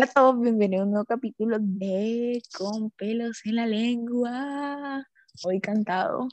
Hola 0.00 0.08
a 0.10 0.14
todos, 0.14 0.40
bienvenidos 0.40 0.80
a 0.80 0.84
un 0.86 0.90
nuevo 0.92 1.04
capítulo 1.04 1.58
de 1.60 2.42
Con 2.56 2.90
pelos 2.92 3.42
en 3.44 3.56
la 3.56 3.66
lengua. 3.66 5.06
Hoy 5.44 5.60
cantado. 5.60 6.26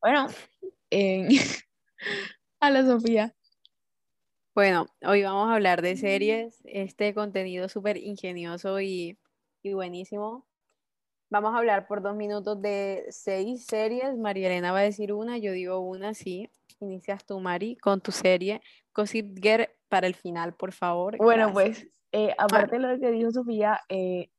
Bueno, 0.00 0.28
eh, 0.92 1.26
a 2.60 2.70
la 2.70 2.84
Sofía. 2.84 3.34
Bueno, 4.54 4.86
hoy 5.04 5.24
vamos 5.24 5.50
a 5.50 5.54
hablar 5.54 5.82
de 5.82 5.96
series, 5.96 6.60
este 6.64 7.12
contenido 7.12 7.68
súper 7.68 7.96
ingenioso 7.96 8.80
y, 8.80 9.18
y 9.64 9.72
buenísimo. 9.72 10.46
Vamos 11.30 11.52
a 11.52 11.58
hablar 11.58 11.88
por 11.88 12.00
dos 12.00 12.14
minutos 12.14 12.62
de 12.62 13.06
seis 13.10 13.66
series. 13.66 14.16
María 14.16 14.46
Elena 14.46 14.70
va 14.70 14.78
a 14.78 14.82
decir 14.82 15.12
una, 15.12 15.36
yo 15.36 15.50
digo 15.50 15.80
una, 15.80 16.14
sí. 16.14 16.48
Inicias 16.86 17.24
tú, 17.24 17.38
Mari, 17.40 17.76
con 17.76 18.00
tu 18.00 18.10
serie 18.12 18.60
Gossip 18.94 19.38
Girl 19.40 19.68
para 19.88 20.06
el 20.08 20.14
final, 20.14 20.54
por 20.54 20.72
favor. 20.72 21.16
Bueno, 21.18 21.52
Gracias. 21.52 21.78
pues, 21.84 21.88
eh, 22.12 22.34
aparte 22.36 22.78
de 22.78 22.80
lo 22.80 22.98
que 23.00 23.10
dijo 23.12 23.30
Sofía, 23.30 23.80
eh, 23.88 24.30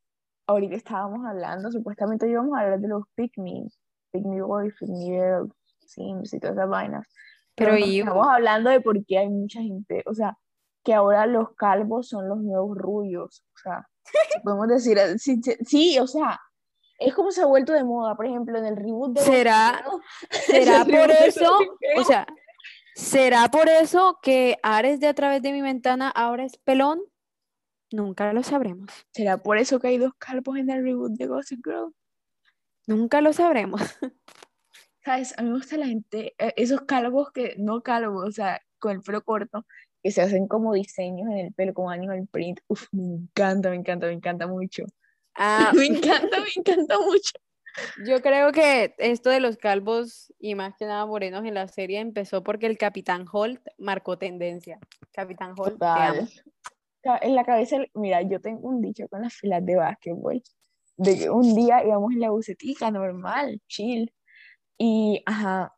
ahorita 0.46 0.74
estábamos 0.76 1.26
hablando, 1.26 1.70
supuestamente 1.72 2.28
íbamos 2.28 2.56
a 2.56 2.60
hablar 2.62 2.80
de 2.80 2.88
los 2.88 3.04
Pick 3.14 3.38
Me, 3.38 3.66
Pick 4.12 4.24
Me 4.26 4.42
Boys, 4.42 4.74
Pick 4.78 4.90
Me 4.90 5.04
Girls, 5.06 5.52
Sims 5.86 6.34
y 6.34 6.38
todas 6.40 6.56
esas 6.56 6.68
vainas. 6.68 7.06
Pero 7.54 7.72
Pero 7.72 7.86
y- 7.86 8.00
estamos 8.00 8.26
hablando 8.28 8.68
de 8.70 8.80
por 8.80 9.04
qué 9.06 9.18
hay 9.18 9.28
mucha 9.30 9.60
gente, 9.60 10.02
o 10.06 10.12
sea, 10.14 10.36
que 10.84 10.92
ahora 10.92 11.24
los 11.26 11.54
calvos 11.54 12.08
son 12.08 12.28
los 12.28 12.38
nuevos 12.42 12.76
rubios, 12.76 13.42
o 13.54 13.58
sea, 13.62 13.88
podemos 14.44 14.68
decir, 14.68 14.98
eh, 14.98 15.18
sí, 15.18 15.40
sí, 15.64 15.98
o 15.98 16.06
sea, 16.06 16.38
es 17.06 17.14
como 17.14 17.30
se 17.30 17.42
ha 17.42 17.46
vuelto 17.46 17.72
de 17.72 17.84
moda, 17.84 18.16
por 18.16 18.26
ejemplo, 18.26 18.58
en 18.58 18.66
el 18.66 18.76
reboot 18.76 19.14
de 19.14 19.20
¿Será- 19.20 19.84
¿Será 20.30 20.84
por 20.84 21.10
eso? 21.10 21.58
O 21.96 22.04
sea, 22.04 22.26
¿será 22.94 23.50
por 23.50 23.68
eso 23.68 24.18
que 24.22 24.58
Ares 24.62 25.00
de 25.00 25.08
a 25.08 25.14
través 25.14 25.42
de 25.42 25.52
mi 25.52 25.62
ventana 25.62 26.08
ahora 26.08 26.44
es 26.44 26.56
pelón? 26.58 27.00
Nunca 27.90 28.32
lo 28.32 28.42
sabremos. 28.42 28.90
¿será 29.12 29.38
por 29.38 29.56
eso 29.58 29.78
que 29.78 29.88
hay 29.88 29.98
dos 29.98 30.12
calvos 30.18 30.56
en 30.56 30.70
el 30.70 30.82
reboot 30.82 31.12
de 31.12 31.26
Gossip 31.26 31.60
Girl? 31.64 31.94
Nunca 32.86 33.20
lo 33.20 33.32
sabremos. 33.32 33.80
¿Sabes? 35.04 35.38
A 35.38 35.42
mí 35.42 35.50
me 35.50 35.56
gusta 35.56 35.76
la 35.76 35.86
gente, 35.86 36.34
eh, 36.38 36.54
esos 36.56 36.80
calvos 36.82 37.30
que, 37.30 37.54
no 37.58 37.82
calvos, 37.82 38.26
o 38.26 38.32
sea, 38.32 38.60
con 38.78 38.92
el 38.92 39.02
pelo 39.02 39.22
corto, 39.22 39.66
que 40.02 40.10
se 40.10 40.22
hacen 40.22 40.48
como 40.48 40.72
diseños 40.74 41.30
en 41.30 41.38
el 41.38 41.52
pelo, 41.52 41.74
como 41.74 41.90
animal 41.90 42.26
print. 42.30 42.60
Uf, 42.68 42.86
me 42.92 43.04
encanta, 43.04 43.70
me 43.70 43.76
encanta, 43.76 44.06
me 44.06 44.12
encanta 44.14 44.46
mucho. 44.46 44.84
Ah, 45.34 45.72
Me 45.74 45.86
encanta, 45.86 46.40
me 46.40 46.48
encanta 46.56 46.98
mucho. 46.98 47.32
Yo 48.04 48.22
creo 48.22 48.52
que 48.52 48.94
esto 48.98 49.30
de 49.30 49.40
los 49.40 49.56
calvos 49.56 50.32
y 50.38 50.54
más 50.54 50.74
que 50.76 50.86
nada 50.86 51.06
morenos 51.06 51.44
en 51.44 51.54
la 51.54 51.66
serie 51.66 51.98
empezó 51.98 52.44
porque 52.44 52.66
el 52.66 52.78
Capitán 52.78 53.26
Holt 53.30 53.60
marcó 53.78 54.16
tendencia. 54.16 54.78
Capitán 55.12 55.54
Holt, 55.56 55.78
te 55.78 55.84
amo. 55.84 56.28
En 57.20 57.34
la 57.34 57.44
cabeza, 57.44 57.78
mira, 57.94 58.22
yo 58.22 58.40
tengo 58.40 58.68
un 58.68 58.80
dicho 58.80 59.08
con 59.08 59.22
las 59.22 59.34
filas 59.34 59.64
de 59.66 59.76
básquetbol, 59.76 60.42
de 60.96 61.18
que 61.18 61.30
un 61.30 61.54
día 61.54 61.84
íbamos 61.84 62.12
en 62.12 62.20
la 62.20 62.30
bucetica 62.30 62.90
normal, 62.90 63.60
chill, 63.66 64.14
y 64.78 65.22
ajá, 65.26 65.73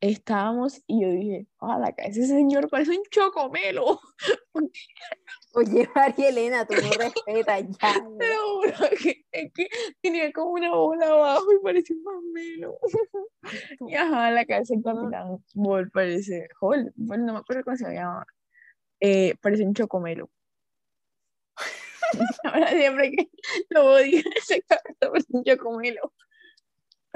estábamos 0.00 0.82
y 0.86 1.02
yo 1.02 1.10
dije, 1.10 1.46
¡ah, 1.60 1.92
ese 1.98 2.26
señor 2.26 2.68
parece 2.68 2.92
un 2.92 3.02
chocomelo! 3.10 4.00
Oye, 5.54 5.88
María 5.94 6.28
Elena, 6.28 6.66
tú 6.66 6.74
no 6.74 6.90
respetas 6.90 7.64
ya. 7.80 7.92
Te 8.18 8.28
lo 8.28 8.60
juro 8.60 8.90
que, 9.02 9.24
es 9.32 9.52
que 9.52 9.68
tenía 10.00 10.30
como 10.32 10.52
una 10.52 10.74
bola 10.74 11.06
abajo 11.06 11.52
y 11.52 11.62
parecía 11.62 11.96
un 11.96 12.04
mamelo. 12.04 12.78
Y 13.88 13.94
ajá, 13.94 14.30
la 14.30 14.44
cabeza 14.44 14.74
del 14.74 14.84
capitán 14.84 15.42
Ball 15.54 15.90
parece, 15.90 16.48
Hall, 16.60 16.92
bueno, 16.96 17.26
no 17.26 17.32
me 17.32 17.38
acuerdo 17.40 17.64
cómo 17.64 17.76
se 17.76 17.92
llama, 17.92 18.26
eh, 19.00 19.34
parece 19.40 19.64
un 19.64 19.74
chocomelo. 19.74 20.30
Ahora 22.44 22.70
siempre 22.70 23.10
que 23.10 23.30
lo 23.70 23.92
odio, 23.92 24.22
ese 24.36 24.62
cabeza 24.62 24.94
parece 25.00 25.26
un 25.30 25.44
chocomelo. 25.44 26.12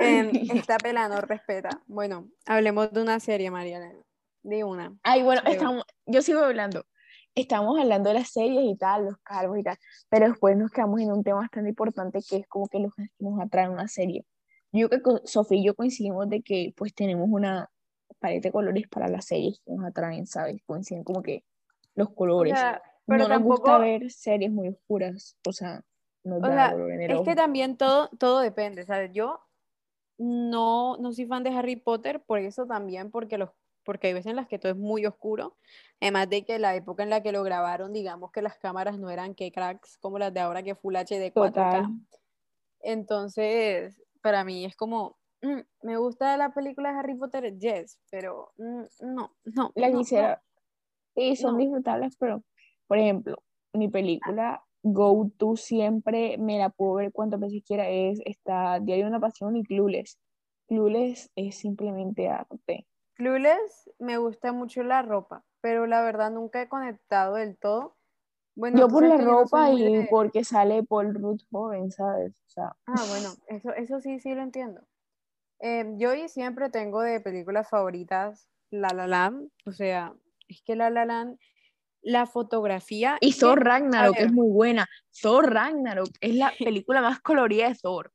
Em, 0.03 0.31
esta 0.67 0.79
pela 0.79 1.09
no 1.09 1.21
respeta. 1.21 1.71
Bueno, 1.87 2.29
hablemos 2.47 2.93
de 2.93 3.03
una 3.03 3.21
serie, 3.21 3.51
María. 3.51 3.81
De 4.43 4.65
una. 4.65 4.97
Ay, 5.03 5.23
bueno, 5.23 5.43
estamos, 5.47 5.85
yo 6.07 6.23
sigo 6.23 6.41
hablando. 6.41 6.85
Estamos 7.35 7.79
hablando 7.81 8.09
de 8.11 8.15
las 8.17 8.29
series 8.31 8.63
y 8.65 8.77
tal, 8.77 9.07
los 9.07 9.17
calvos 9.23 9.59
y 9.59 9.63
tal, 9.63 9.77
pero 10.11 10.29
después 10.29 10.55
nos 10.57 10.71
quedamos 10.71 11.01
en 11.01 11.11
un 11.13 11.23
tema 11.25 11.39
bastante 11.41 11.71
importante 11.71 12.19
que 12.29 12.37
es 12.37 12.47
como 12.47 12.67
que 12.69 12.79
los 12.79 12.95
que 12.95 13.07
nos 13.21 13.41
atrae 13.41 13.69
una 13.71 13.89
serie. 13.89 14.27
Yo 14.71 14.89
creo 14.91 15.03
que 15.03 15.27
Sofía 15.27 15.59
y 15.59 15.65
yo 15.65 15.75
coincidimos 15.75 16.29
de 16.29 16.43
que 16.43 16.75
pues 16.77 16.95
tenemos 16.95 17.29
una 17.31 17.71
paleta 18.19 18.49
de 18.49 18.53
colores 18.53 18.87
para 18.89 19.09
las 19.09 19.25
series 19.27 19.61
que 19.65 19.73
nos 19.73 19.85
atraen, 19.87 20.27
¿sabes? 20.27 20.61
Coinciden 20.67 21.05
como 21.05 21.23
que 21.23 21.45
los 21.95 22.09
O 22.09 22.15
colores. 22.15 22.59
sea, 22.59 22.83
pero 23.07 23.29
no 23.29 23.29
nos 23.29 23.43
gusta 23.43 23.65
tampoco, 23.65 23.79
ver 23.81 24.11
series 24.11 24.51
muy 24.53 24.69
oscuras, 24.69 25.37
o 25.47 25.53
sea, 25.53 25.83
nos 26.25 26.39
o 26.39 26.47
da 26.47 26.53
sea, 26.55 26.73
dolor 26.73 26.93
en 26.93 27.03
el 27.03 27.11
es 27.13 27.17
ojo. 27.17 27.25
que 27.25 27.35
también 27.35 27.77
todo, 27.79 28.09
todo 28.19 28.41
depende, 28.41 28.85
¿sabes? 28.85 29.11
Yo 29.13 29.41
no, 30.19 30.97
no 30.99 31.13
soy 31.13 31.27
fan 31.27 31.43
de 31.43 31.51
Harry 31.51 31.77
Potter, 31.77 32.23
por 32.23 32.39
eso 32.39 32.67
también, 32.67 33.11
porque 33.11 33.39
los 33.39 33.51
porque 33.85 34.09
hay 34.09 34.13
veces 34.13 34.31
en 34.31 34.37
las 34.37 34.49
que 34.49 34.59
todo 34.59 34.73
es 34.73 34.79
muy 34.79 35.07
oscuro, 35.07 35.57
además 36.01 36.29
de 36.31 36.45
que 36.45 36.59
la 36.59 36.75
época 36.75 37.03
en 37.03 37.11
la 37.11 37.23
que 37.23 37.33
lo 37.33 37.43
grabaron, 37.43 37.93
digamos 37.93 38.31
que 38.31 38.43
las 38.43 38.57
cámaras 38.59 38.99
no 38.99 39.11
eran 39.11 39.35
que 39.35 39.51
cracks 39.51 39.99
como 39.99 40.19
las 40.19 40.33
de 40.33 40.41
ahora 40.41 40.63
que 40.63 40.75
Full 40.75 40.95
HD 40.95 41.33
4K. 41.33 41.53
Total. 41.53 41.87
Entonces, 42.81 44.01
para 44.21 44.45
mí 44.45 44.65
es 44.65 44.77
como, 44.77 45.19
mm, 45.43 45.61
me 45.83 45.97
gusta 45.97 46.37
la 46.37 46.53
película 46.53 46.93
de 46.93 46.99
Harry 46.99 47.15
Potter, 47.15 47.59
yes, 47.59 47.99
pero 48.11 48.53
mm, 48.59 48.83
no, 49.15 49.37
no. 49.45 49.73
La 49.75 49.91
no, 49.91 49.99
quisiera, 49.99 50.43
sí, 51.15 51.37
son 51.37 51.55
no. 51.55 51.59
disfrutables, 51.59 52.17
pero, 52.17 52.43
por 52.87 52.99
ejemplo, 52.99 53.43
mi 53.73 53.89
película 53.89 54.63
Go 54.83 55.31
To 55.39 55.57
siempre 55.57 56.39
me 56.39 56.59
la 56.59 56.71
puedo 56.71 56.95
ver 56.95 57.13
cuantas 57.13 57.41
veces 57.41 57.63
quiera, 57.67 57.89
es 57.89 58.21
esta 58.25 58.81
Diario 58.81 59.05
de 59.05 59.11
una 59.11 59.21
Pasión 59.21 59.57
y 59.57 59.63
Clueless. 59.63 60.19
Clueless 60.69 61.31
es 61.37 61.57
simplemente 61.57 62.29
arte. 62.29 62.87
Clueless 63.15 63.91
me 63.99 64.17
gusta 64.17 64.53
mucho 64.53 64.83
la 64.83 65.03
ropa, 65.03 65.45
pero 65.61 65.87
la 65.87 66.03
verdad 66.03 66.31
nunca 66.31 66.63
he 66.63 66.69
conectado 66.69 67.35
del 67.35 67.57
todo. 67.57 67.97
Bueno, 68.55 68.79
Yo 68.79 68.89
por 68.89 69.05
la 69.07 69.19
no 69.19 69.43
ropa 69.43 69.69
muy 69.69 69.83
y 69.83 69.97
de- 69.97 70.09
porque 70.11 70.45
sale 70.45 70.83
Paul 70.83 71.15
Rudd 71.15 71.41
joven, 71.51 71.91
¿sabes? 71.91 72.33
O 72.33 72.51
sea, 72.51 72.77
Ah, 72.87 73.05
bueno, 73.09 73.35
eso, 73.49 73.73
eso 73.75 74.01
sí, 74.01 74.19
sí 74.19 74.35
lo 74.35 74.43
entiendo. 74.43 74.83
Eh, 75.61 75.85
yo 75.97 76.13
y 76.15 76.29
siempre 76.29 76.71
tengo 76.71 77.01
de 77.03 77.21
películas 77.21 77.69
favoritas 77.69 78.49
La 78.71 78.89
La 78.89 79.07
Land, 79.07 79.51
o 79.65 79.73
sea, 79.73 80.13
es 80.49 80.61
que 80.63 80.75
La 80.75 80.91
La 80.91 81.05
Land, 81.05 81.39
la 82.03 82.27
fotografía, 82.27 83.17
y 83.21 83.33
Thor 83.33 83.65
Ragnarok 83.65 84.17
es 84.19 84.33
muy 84.33 84.49
buena. 84.51 84.89
Thor 85.21 85.53
Ragnarok 85.53 86.11
es 86.21 86.35
la 86.35 86.53
película 86.59 87.01
más 87.01 87.21
colorida 87.21 87.69
de 87.69 87.75
Thor. 87.75 88.13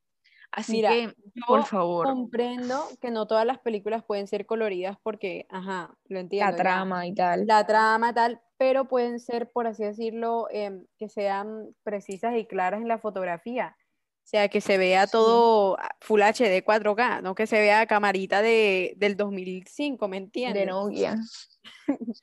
Así 0.52 0.74
Mira, 0.74 0.90
que, 0.92 1.14
por 1.46 1.60
yo 1.60 1.66
favor, 1.66 2.06
comprendo 2.08 2.88
que 3.02 3.12
no 3.12 3.28
todas 3.28 3.46
las 3.46 3.60
películas 3.60 4.04
pueden 4.06 4.28
ser 4.28 4.46
coloridas 4.46 4.98
porque, 5.04 5.46
ajá, 5.50 5.94
lo 6.06 6.16
la 6.16 6.20
entiendo, 6.22 6.52
ya, 6.52 6.64
trama 6.64 7.06
y 7.06 7.14
tal. 7.14 7.46
la 7.46 7.68
trama 7.68 8.14
tal, 8.14 8.42
pero 8.58 8.88
pueden 8.88 9.20
ser, 9.20 9.52
por 9.52 9.68
así 9.68 9.84
decirlo, 9.84 10.48
em, 10.52 10.86
que 10.98 11.10
sean 11.10 11.76
precisas 11.84 12.36
y 12.38 12.46
claras 12.46 12.82
en 12.82 12.88
la 12.88 12.98
fotografía. 12.98 13.76
O 14.24 14.30
sea, 14.30 14.50
que 14.50 14.60
se 14.62 14.78
vea 14.78 15.08
todo 15.08 15.78
Full 16.02 16.22
HD 16.22 16.64
4K, 16.64 17.22
no 17.22 17.36
que 17.36 17.48
se 17.48 17.60
vea 17.60 17.86
camarita 17.86 18.42
de, 18.42 18.94
del 18.98 19.16
2005, 19.16 20.08
¿me 20.08 20.18
De 20.18 20.24
entiendes? 20.24 20.68
Nokia. 20.68 21.18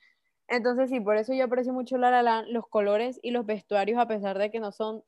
Entonces, 0.49 0.91
sí, 0.91 1.01
por 1.01 1.17
eso 1.17 1.33
yo 1.33 1.45
aprecio 1.45 1.73
mucho 1.73 1.97
La 1.97 2.11
La 2.11 2.23
Land, 2.23 2.49
los 2.49 2.69
colores 2.69 3.19
y 3.23 3.31
los 3.31 3.47
vestuarios, 3.47 3.99
a 3.99 4.07
pesar 4.09 4.39
de 4.39 4.51
que 4.51 4.61
no 4.61 4.73
son 4.73 5.03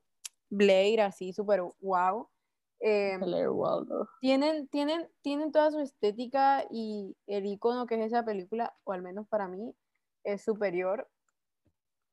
Blade 0.48 1.00
así 1.02 1.32
súper 1.32 1.62
wow. 1.80 2.28
em, 2.80 3.20
Blair 3.20 3.50
Waldorf. 3.50 4.08
tienen, 4.20 4.69
tienen, 4.69 5.08
tienen 5.22 5.52
toda 5.52 5.70
su 5.70 5.80
estética 5.80 6.64
y 6.70 7.16
el 7.26 7.47
icono 7.47 7.86
que 7.86 7.97
es 7.97 8.06
esa 8.06 8.24
película, 8.24 8.74
o 8.84 8.92
al 8.92 9.02
menos 9.02 9.26
para 9.28 9.48
mí, 9.48 9.74
es 10.24 10.42
superior. 10.42 11.08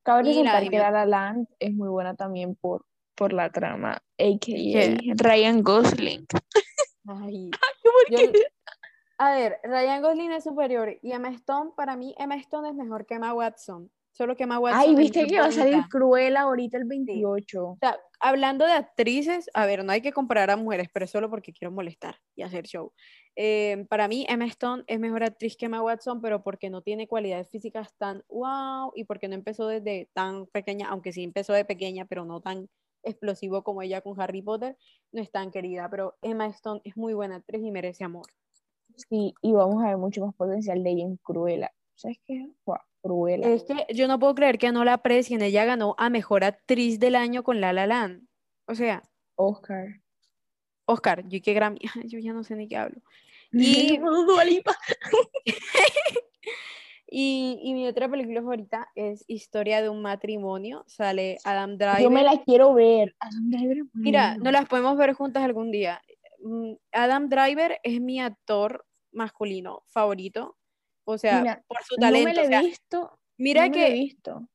Cabe 0.04 0.24
resaltar 0.24 0.70
que 0.70 0.78
La 0.78 0.92
La 0.92 1.06
Land 1.06 1.48
es 1.60 1.74
muy 1.74 1.88
buena 1.88 2.16
también 2.16 2.56
por, 2.56 2.86
por 3.16 3.32
la 3.32 3.50
trama, 3.52 4.04
a.k.a. 4.18 5.14
Ryan 5.16 5.64
Gosling. 5.64 6.26
Ay, 7.08 7.52
¿Por 7.84 8.12
yo-? 8.12 8.32
A 9.18 9.32
ver, 9.36 9.60
Ryan 9.64 10.02
Gosling 10.02 10.32
es 10.32 10.44
superior 10.44 10.98
y 11.02 11.12
Emma 11.12 11.30
Stone, 11.30 11.72
para 11.76 11.96
mí, 11.96 12.16
Emma 12.18 12.36
Stone 12.36 12.70
es 12.70 12.76
mejor 12.76 13.06
que 13.06 13.16
Emma 13.16 13.34
Watson. 13.34 13.92
Solo 14.16 14.36
que 14.36 14.44
Emma 14.44 14.60
Watson 14.60 14.80
Ay, 14.80 14.96
viste 14.96 15.26
que 15.26 15.40
va 15.40 15.48
a 15.48 15.52
salir. 15.52 15.84
Cruella 15.90 16.42
ahorita 16.42 16.78
el 16.78 16.86
28. 16.86 17.66
O 17.66 17.78
sea, 17.80 18.00
hablando 18.20 18.64
de 18.64 18.74
actrices, 18.74 19.50
a 19.56 19.66
ver, 19.66 19.84
no 19.84 19.92
hay 19.92 20.02
que 20.02 20.14
comparar 20.14 20.52
a 20.52 20.56
mujeres, 20.56 20.88
pero 20.94 21.08
solo 21.08 21.32
porque 21.32 21.52
quiero 21.52 21.72
molestar 21.72 22.18
y 22.36 22.44
hacer 22.44 22.66
show. 22.66 22.94
Eh, 23.36 23.88
para 23.90 24.08
mí, 24.08 24.24
Emma 24.30 24.46
Stone 24.46 24.84
es 24.86 25.00
mejor 25.00 25.24
actriz 25.24 25.58
que 25.58 25.66
Emma 25.66 25.82
Watson, 25.82 26.22
pero 26.22 26.44
porque 26.44 26.70
no 26.70 26.84
tiene 26.84 27.08
cualidades 27.08 27.50
físicas 27.50 27.92
tan 27.98 28.24
wow 28.30 28.92
y 28.96 29.06
porque 29.06 29.28
no 29.28 29.34
empezó 29.34 29.68
desde 29.68 30.10
tan 30.14 30.46
pequeña, 30.46 30.90
aunque 30.90 31.12
sí 31.12 31.24
empezó 31.24 31.54
de 31.54 31.66
pequeña, 31.66 32.06
pero 32.06 32.24
no 32.24 32.40
tan 32.40 32.70
explosivo 33.02 33.64
como 33.64 33.82
ella 33.82 34.02
con 34.02 34.20
Harry 34.22 34.44
Potter, 34.44 34.78
no 35.12 35.24
es 35.24 35.32
tan 35.32 35.50
querida. 35.50 35.90
Pero 35.90 36.18
Emma 36.22 36.46
Stone 36.48 36.82
es 36.84 36.96
muy 36.96 37.16
buena 37.16 37.38
actriz 37.38 37.64
y 37.64 37.72
merece 37.72 38.04
amor. 38.04 38.28
Sí, 38.96 39.34
y 39.42 39.54
vamos 39.54 39.84
a 39.84 39.88
ver 39.88 39.98
mucho 39.98 40.26
más 40.26 40.36
potencial 40.36 40.84
de 40.84 40.92
ella 40.92 41.04
en 41.04 41.18
Cruella. 41.18 41.72
¿Sabes 41.96 42.20
qué? 42.26 42.48
Guau. 42.66 42.80
Cruella. 43.02 43.50
Es 43.50 43.64
que 43.64 43.86
yo 43.94 44.08
no 44.08 44.18
puedo 44.18 44.34
creer 44.34 44.58
que 44.58 44.72
no 44.72 44.86
la 44.86 44.94
aprecien. 44.94 45.42
Ella 45.42 45.66
ganó 45.66 45.94
a 45.98 46.10
mejor 46.10 46.44
actriz 46.44 47.00
del 47.00 47.16
año 47.16 47.44
con 47.44 47.60
La 47.60 47.74
La 47.74 47.86
Land. 47.86 48.28
O 48.66 48.76
sea, 48.76 49.04
Oscar. 49.36 50.00
Oscar, 50.86 51.28
yo 51.28 51.42
qué 51.42 51.54
Grammy, 51.54 51.80
yo 52.06 52.20
ya 52.20 52.34
no 52.34 52.44
sé 52.44 52.56
ni 52.56 52.68
qué 52.68 52.78
hablo. 52.78 53.02
Y, 53.52 54.00
y, 57.08 57.60
y 57.62 57.74
mi 57.74 57.88
otra 57.88 58.10
película 58.10 58.42
favorita 58.42 58.90
es 58.96 59.24
Historia 59.28 59.82
de 59.82 59.90
un 59.90 60.02
matrimonio. 60.02 60.84
Sale 60.88 61.38
Adam 61.44 61.78
Driver. 61.78 62.02
Yo 62.02 62.10
me 62.10 62.24
la 62.24 62.42
quiero 62.44 62.74
ver. 62.74 63.16
Adam 63.20 63.50
Driver 63.50 63.78
Mira, 63.94 64.38
no 64.38 64.52
las 64.52 64.68
podemos 64.68 64.98
ver 64.98 65.14
juntas 65.14 65.44
algún 65.44 65.72
día. 65.72 66.02
Mm, 66.44 66.74
Adam 66.92 67.30
Driver 67.30 67.80
es 67.84 68.02
mi 68.02 68.20
actor 68.20 68.86
masculino 69.12 69.84
favorito. 69.88 70.58
O 71.06 71.18
sea, 71.18 71.42
Mira, 71.42 71.64
por 71.68 71.78
su 71.84 71.96
No 71.98 72.12
me 72.12 72.34
talento. 72.34 72.34
la 72.34 72.42
o 72.42 72.44
he 72.44 72.48
sea, 72.48 72.62
visto. 72.62 73.20
mira 73.38 73.66
no 73.68 73.72
me 73.72 73.78
la 73.80 73.86
he 73.86 73.90
que 73.90 73.94
visto. 73.94 74.48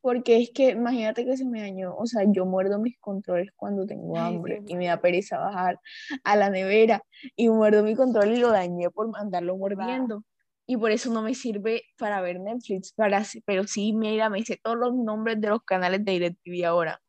Porque 0.00 0.36
es 0.42 0.50
que 0.52 0.70
imagínate 0.70 1.24
que 1.24 1.36
se 1.36 1.44
me 1.44 1.60
dañó. 1.60 1.94
O 1.96 2.06
sea, 2.06 2.22
yo 2.26 2.44
muerdo 2.44 2.78
mis 2.80 2.98
controles 2.98 3.50
cuando 3.56 3.86
tengo 3.86 4.18
Ay, 4.18 4.34
hambre 4.36 4.54
Dios 4.60 4.70
y 4.70 4.76
me 4.76 4.86
da 4.88 5.00
pereza 5.00 5.38
bajar 5.38 5.78
a 6.24 6.36
la 6.36 6.50
nevera 6.50 7.02
y 7.36 7.48
muerdo 7.48 7.84
mi 7.84 7.94
control 7.94 8.32
y 8.32 8.38
lo 8.40 8.50
dañé 8.50 8.90
por 8.90 9.08
andarlo 9.16 9.56
mordiendo. 9.56 10.24
Y 10.66 10.76
por 10.76 10.90
eso 10.92 11.12
no 11.12 11.22
me 11.22 11.34
sirve 11.34 11.82
para 11.98 12.20
ver 12.20 12.40
Netflix, 12.40 12.92
para, 12.94 13.22
pero 13.44 13.64
sí, 13.66 13.92
mira, 13.92 14.30
me 14.30 14.42
sé 14.44 14.58
todos 14.62 14.76
los 14.78 14.94
nombres 14.94 15.40
de 15.40 15.48
los 15.48 15.62
canales 15.64 16.04
de 16.04 16.12
DirecTV 16.12 16.64
ahora. 16.66 17.00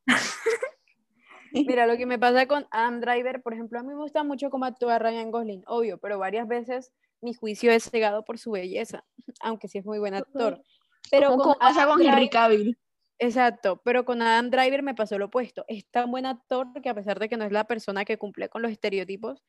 Mira, 1.77 1.85
lo 1.85 1.97
que 1.97 2.05
me 2.05 2.17
pasa 2.17 2.47
con 2.47 2.65
Adam 2.71 2.99
Driver, 2.99 3.41
por 3.41 3.53
ejemplo, 3.53 3.79
a 3.79 3.83
mí 3.83 3.89
me 3.89 3.95
gusta 3.95 4.23
mucho 4.23 4.49
cómo 4.49 4.65
actúa 4.65 4.99
Ryan 4.99 5.31
Gosling, 5.31 5.63
obvio, 5.67 5.99
pero 5.99 6.17
varias 6.17 6.47
veces 6.47 6.91
mi 7.21 7.33
juicio 7.33 7.71
es 7.71 7.89
cegado 7.89 8.25
por 8.25 8.39
su 8.39 8.51
belleza, 8.51 9.05
aunque 9.41 9.67
sí 9.67 9.77
es 9.77 9.85
muy 9.85 9.99
buen 9.99 10.15
actor. 10.15 10.61
Pero 11.11 11.37
con 11.37 11.55
pasa 11.59 11.83
Adam 11.83 11.97
con 11.97 12.05
Henry 12.05 12.29
Cavill. 12.29 12.77
Exacto, 13.19 13.81
pero 13.85 14.03
con 14.03 14.21
Adam 14.21 14.49
Driver 14.49 14.81
me 14.81 14.95
pasó 14.95 15.17
lo 15.19 15.25
opuesto. 15.25 15.63
Es 15.67 15.85
tan 15.89 16.09
buen 16.09 16.25
actor 16.25 16.67
que 16.81 16.89
a 16.89 16.95
pesar 16.95 17.19
de 17.19 17.29
que 17.29 17.37
no 17.37 17.45
es 17.45 17.51
la 17.51 17.65
persona 17.65 18.03
que 18.03 18.17
cumple 18.17 18.49
con 18.49 18.61
los 18.61 18.71
estereotipos, 18.71 19.43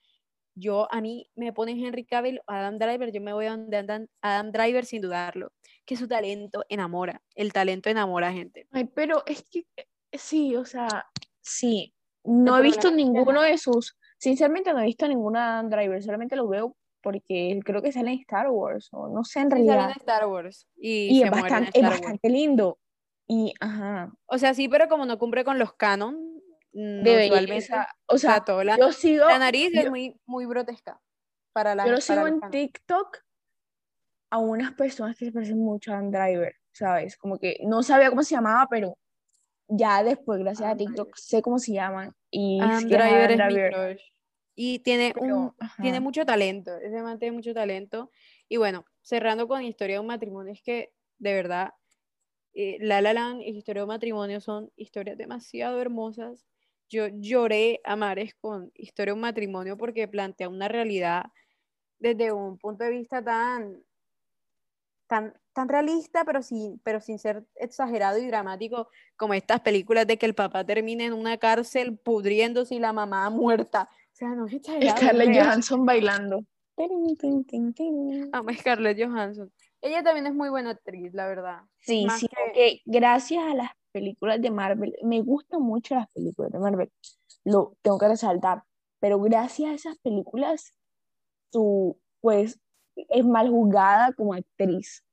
yo 0.54 0.86
a 0.92 1.00
mí 1.00 1.30
me 1.34 1.52
ponen 1.52 1.84
Henry 1.84 2.04
Cavill 2.04 2.40
Adam 2.46 2.78
Driver, 2.78 3.10
yo 3.10 3.20
me 3.20 3.32
voy 3.32 3.46
a 3.46 3.50
donde 3.50 3.76
andan 3.76 4.08
Adam 4.20 4.52
Driver 4.52 4.84
sin 4.84 5.00
dudarlo, 5.00 5.52
que 5.84 5.96
su 5.96 6.06
talento 6.06 6.64
enamora, 6.68 7.22
el 7.34 7.52
talento 7.52 7.88
enamora 7.88 8.28
a 8.28 8.32
gente. 8.32 8.68
Ay, 8.70 8.84
pero 8.84 9.24
es 9.26 9.42
que 9.42 9.66
eh, 9.76 9.86
sí, 10.12 10.54
o 10.54 10.64
sea, 10.64 11.06
sí. 11.44 11.94
No 12.24 12.56
he 12.58 12.62
visto 12.62 12.88
es 12.88 12.94
ninguno 12.94 13.42
de 13.42 13.58
sus, 13.58 13.96
sinceramente 14.18 14.72
no 14.72 14.80
he 14.80 14.84
visto 14.86 15.04
Adam 15.04 15.68
Driver, 15.68 16.02
solamente 16.02 16.36
lo 16.36 16.48
veo 16.48 16.76
porque 17.02 17.60
creo 17.64 17.82
que 17.82 17.92
sale 17.92 18.12
en 18.12 18.20
Star 18.20 18.48
Wars, 18.50 18.88
o 18.92 19.08
no 19.08 19.24
sé 19.24 19.40
en 19.40 19.50
Sí, 19.50 19.50
sale 19.50 19.60
en 19.62 19.68
realidad. 19.76 19.96
Star 19.98 20.26
Wars 20.26 20.66
y, 20.76 21.18
Y 21.18 21.22
es 21.22 21.30
bastante, 21.30 21.70
es 21.74 21.82
Wars. 21.82 21.90
bastante 22.00 22.30
lindo. 22.30 22.78
Y, 23.26 23.52
ajá, 23.60 24.10
O 24.26 24.38
sea, 24.38 24.54
sí, 24.54 24.68
pero 24.68 24.88
como 24.88 25.04
no 25.04 25.18
cumple 25.18 25.44
con 25.44 25.58
los 25.58 25.74
canon, 25.74 26.40
de 26.72 27.26
usualmente, 27.26 27.30
belleza. 27.50 27.88
O 28.06 28.14
o 28.14 28.18
sea, 28.18 28.42
la, 28.64 28.76
yo 28.76 28.90
sigo, 28.92 29.26
la 29.26 29.38
nariz 29.38 29.70
es 29.74 29.84
yo- 29.84 29.90
muy, 29.90 30.18
muy 30.26 30.46
grotesca 30.46 30.98
para 31.52 31.74
la 31.74 31.84
yo 31.84 31.92
lo 31.92 31.98
para 31.98 32.02
sigo 32.02 32.26
en 32.26 32.40
canon. 32.40 32.50
TikTok 32.50 33.18
a 34.30 34.38
unas 34.38 34.72
personas 34.72 35.16
que 35.16 35.26
se 35.26 35.32
parecen 35.32 35.58
mucho 35.58 35.92
a 35.92 35.98
Adam 35.98 36.10
Driver, 36.10 36.54
¿sabes? 36.72 37.16
Como 37.16 37.38
que 37.38 37.58
no 37.64 37.82
sabía 37.82 38.10
cómo 38.10 38.22
se 38.22 38.34
llamaba, 38.34 38.66
pero 38.68 38.98
ya 39.68 40.02
después, 40.02 40.40
gracias 40.40 40.70
a 40.70 40.76
TikTok, 40.76 41.16
sé 41.16 41.42
cómo 41.42 41.58
se 41.58 41.72
llaman. 41.72 42.14
Y 42.30 42.60
Adam 42.60 42.84
Driver 42.84 43.30
es 43.30 43.38
mi 43.38 43.44
Driver. 43.44 43.72
crush. 43.72 44.02
Y 44.56 44.78
tiene, 44.80 45.12
Pero, 45.18 45.36
un, 45.36 45.54
tiene 45.82 46.00
mucho 46.00 46.24
talento, 46.24 46.76
ese 46.76 47.02
man 47.02 47.18
tiene 47.18 47.34
mucho 47.36 47.52
talento. 47.54 48.10
Y 48.48 48.56
bueno, 48.56 48.84
cerrando 49.02 49.48
con 49.48 49.62
Historia 49.62 49.96
de 49.96 50.00
un 50.00 50.06
matrimonio, 50.06 50.52
es 50.52 50.62
que 50.62 50.92
de 51.18 51.34
verdad, 51.34 51.74
eh, 52.52 52.78
La 52.80 53.00
La 53.00 53.12
Land 53.12 53.40
y 53.42 53.56
Historia 53.56 53.80
de 53.80 53.84
un 53.84 53.88
matrimonio 53.88 54.40
son 54.40 54.70
historias 54.76 55.18
demasiado 55.18 55.80
hermosas. 55.80 56.46
Yo 56.88 57.08
lloré 57.08 57.80
a 57.84 57.96
mares 57.96 58.34
con 58.34 58.70
Historia 58.74 59.12
de 59.12 59.16
un 59.16 59.22
matrimonio 59.22 59.76
porque 59.76 60.06
plantea 60.06 60.48
una 60.48 60.68
realidad 60.68 61.24
desde 61.98 62.32
un 62.32 62.58
punto 62.58 62.84
de 62.84 62.90
vista 62.90 63.24
tan, 63.24 63.82
tan, 65.06 65.34
tan 65.52 65.68
realista, 65.68 66.24
pero 66.24 66.42
sin, 66.42 66.78
pero 66.80 67.00
sin 67.00 67.18
ser 67.18 67.44
exagerado 67.56 68.18
y 68.18 68.26
dramático, 68.26 68.88
como 69.16 69.34
estas 69.34 69.60
películas 69.60 70.06
de 70.06 70.16
que 70.18 70.26
el 70.26 70.34
papá 70.34 70.64
termina 70.64 71.04
en 71.04 71.12
una 71.12 71.38
cárcel 71.38 71.98
pudriéndose 71.98 72.74
y 72.76 72.78
la 72.78 72.92
mamá 72.92 73.28
muerta. 73.30 73.88
O 74.12 74.16
sea, 74.16 74.28
no 74.30 74.46
es 74.46 74.54
exagerado. 74.54 74.96
Scarlett. 74.98 75.36
Johansson 75.42 75.84
bailando. 75.84 76.44
Amo 78.32 78.50
a 78.50 78.54
Scarlett 78.54 78.98
Johansson. 79.00 79.52
Ella 79.80 80.02
también 80.02 80.26
es 80.26 80.34
muy 80.34 80.48
buena 80.48 80.70
actriz, 80.70 81.12
la 81.14 81.26
verdad. 81.26 81.60
Sí, 81.80 82.04
Más 82.06 82.20
sí, 82.20 82.28
que- 82.54 82.80
gracias 82.84 83.44
a 83.44 83.54
las 83.54 83.70
películas 83.92 84.40
de 84.40 84.50
Marvel, 84.50 84.96
me 85.02 85.20
gustan 85.22 85.62
mucho 85.62 85.94
las 85.94 86.08
películas 86.10 86.50
de 86.50 86.58
Marvel, 86.58 86.90
lo 87.44 87.76
tengo 87.82 87.98
que 87.98 88.08
resaltar, 88.08 88.64
pero 88.98 89.20
gracias 89.20 89.70
a 89.70 89.74
esas 89.74 89.98
películas, 89.98 90.74
tú, 91.52 92.00
pues, 92.20 92.58
es 92.96 93.24
mal 93.24 93.50
juzgada 93.50 94.12
como 94.12 94.34
actriz, 94.34 95.04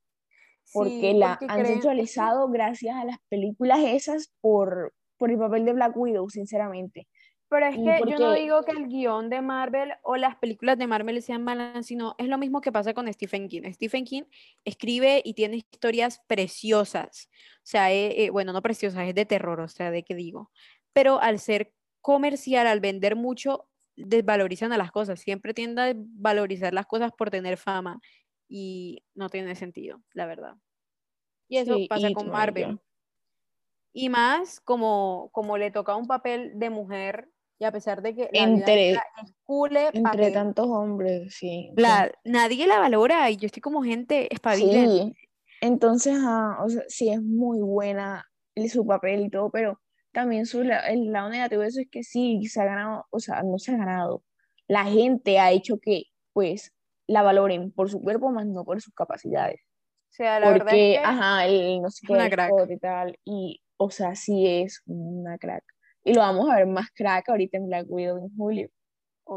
porque 0.74 1.12
Sí, 1.12 1.13
la 1.13 1.39
han 1.48 1.66
sexualizado 1.66 2.50
gracias 2.50 2.95
a 2.95 3.06
las 3.06 3.18
películas 3.30 3.80
esas 3.83 4.33
por, 4.42 4.94
por 5.18 5.31
el 5.31 5.38
papel 5.38 5.66
de 5.66 5.74
Black 5.74 5.95
Widow, 5.95 6.30
sinceramente. 6.30 7.07
Pero 7.51 7.66
es 7.66 7.75
que 7.75 8.10
yo 8.10 8.18
no 8.18 8.33
digo 8.33 8.63
que 8.63 8.72
el 8.72 8.88
guion 8.88 9.30
de 9.30 9.42
Marvel 9.42 9.92
o 10.04 10.16
las 10.16 10.38
películas 10.38 10.78
de 10.78 10.88
Marvel 10.88 11.22
sean 11.22 11.44
malas, 11.44 11.86
sino 11.86 12.16
es 12.18 12.30
lo 12.30 12.38
mismo 12.38 12.62
que 12.62 12.72
pasa 12.72 12.94
con 12.94 13.12
Stephen 13.12 13.50
King. 13.50 13.63
Stephen 13.74 14.06
King 14.06 14.24
escribe 14.63 15.22
y 15.25 15.33
tiene 15.33 15.57
historias 15.57 16.22
preciosas. 16.28 17.30
O 17.57 17.66
sea, 17.66 17.92
eh, 17.92 18.24
eh, 18.24 18.30
bueno, 18.30 18.54
no 18.54 18.62
preciosas, 18.62 19.06
es 19.06 19.16
de 19.16 19.25
terror, 19.25 19.60
o 19.60 19.68
sea, 19.68 19.92
¿de 19.92 20.04
qué 20.04 20.16
digo? 20.16 20.50
Pero 20.94 21.22
al 21.22 21.39
ser 21.39 21.74
comercial, 22.00 22.68
al 22.68 22.80
vender 22.80 23.18
mucho, 23.18 23.68
desvalorizan 23.95 24.71
a 24.73 24.77
las 24.77 24.91
cosas. 24.91 25.19
Siempre 25.19 25.53
tiende 25.53 25.81
a 25.81 25.93
valorizar 25.95 26.73
las 26.73 26.85
cosas 26.85 27.11
por 27.17 27.29
tener 27.29 27.57
fama 27.57 27.99
y 28.47 29.03
no 29.15 29.29
tiene 29.29 29.55
sentido, 29.55 30.01
la 30.13 30.25
verdad. 30.25 30.55
Y 31.47 31.57
eso 31.57 31.75
Sí, 31.75 31.88
pasa 31.88 32.09
y 32.09 32.13
con 32.13 32.29
Marvel. 32.29 32.79
Y 33.93 34.09
más 34.09 34.59
como, 34.61 35.29
como 35.33 35.57
le 35.57 35.71
toca 35.71 35.95
un 35.95 36.07
papel 36.07 36.53
de 36.55 36.69
mujer, 36.69 37.29
y 37.59 37.65
a 37.65 37.71
pesar 37.71 38.01
de 38.01 38.15
que 38.15 38.29
la 38.31 38.43
Entre- 38.43 38.75
negra 38.93 39.03
es 39.21 39.33
cule 39.43 39.88
Entre 39.88 40.01
papel, 40.01 40.33
tantos 40.33 40.67
hombres, 40.67 41.35
sí. 41.35 41.71
la- 41.75 42.11
nadie 42.23 42.67
la 42.67 42.79
valora 42.79 43.29
y 43.29 43.35
yo 43.37 43.47
estoy 43.47 43.61
como 43.61 43.83
gente, 43.83 44.33
espabilen. 44.33 44.89
Sí, 44.89 45.13
entonces, 45.59 46.17
ah, 46.21 46.57
o 46.63 46.69
sea, 46.69 46.83
sí 46.87 47.09
es 47.09 47.21
muy 47.21 47.59
buena 47.59 48.25
su 48.69 48.85
papel 48.85 49.25
y 49.25 49.30
todo, 49.30 49.49
pero 49.49 49.81
también 50.11 50.45
su, 50.45 50.61
el 50.61 51.11
lado 51.11 51.30
negativo 51.30 51.61
de 51.61 51.68
eso 51.69 51.81
es 51.81 51.87
que 51.89 52.03
sí, 52.03 52.45
se 52.45 52.61
ha 52.61 52.65
ganado, 52.65 53.06
o 53.09 53.19
sea, 53.19 53.44
no 53.44 53.57
se 53.57 53.73
ha 53.73 53.77
ganado. 53.77 54.23
La 54.68 54.85
gente 54.85 55.39
ha 55.39 55.51
hecho 55.51 55.80
que, 55.80 56.06
pues, 56.33 56.73
la 57.07 57.21
valoren 57.21 57.71
por 57.71 57.89
su 57.89 58.01
cuerpo, 58.01 58.31
más 58.31 58.45
no 58.45 58.63
por 58.63 58.81
sus 58.81 58.94
capacidades. 58.94 59.61
O 60.11 60.13
sea, 60.13 60.39
la 60.39 60.51
verdad 60.51 60.65
Porque, 60.65 60.94
es 60.94 60.99
que 60.99 61.06
ajá, 61.06 61.45
el 61.45 61.81
no 61.81 61.89
sé 61.89 62.06
qué, 62.06 62.13
el 62.13 62.71
y 62.71 62.77
tal, 62.77 63.19
y, 63.25 63.61
o 63.77 63.89
sea, 63.89 64.15
sí 64.15 64.45
es 64.45 64.81
una 64.85 65.37
crack. 65.37 65.63
Y 66.03 66.13
lo 66.13 66.21
vamos 66.21 66.49
a 66.49 66.56
ver 66.56 66.68
más 66.68 66.89
crack 66.91 67.30
ahorita 67.30 67.57
en 67.57 67.68
Black 67.68 67.85
Widow 67.87 68.18
en 68.18 68.35
julio. 68.35 68.69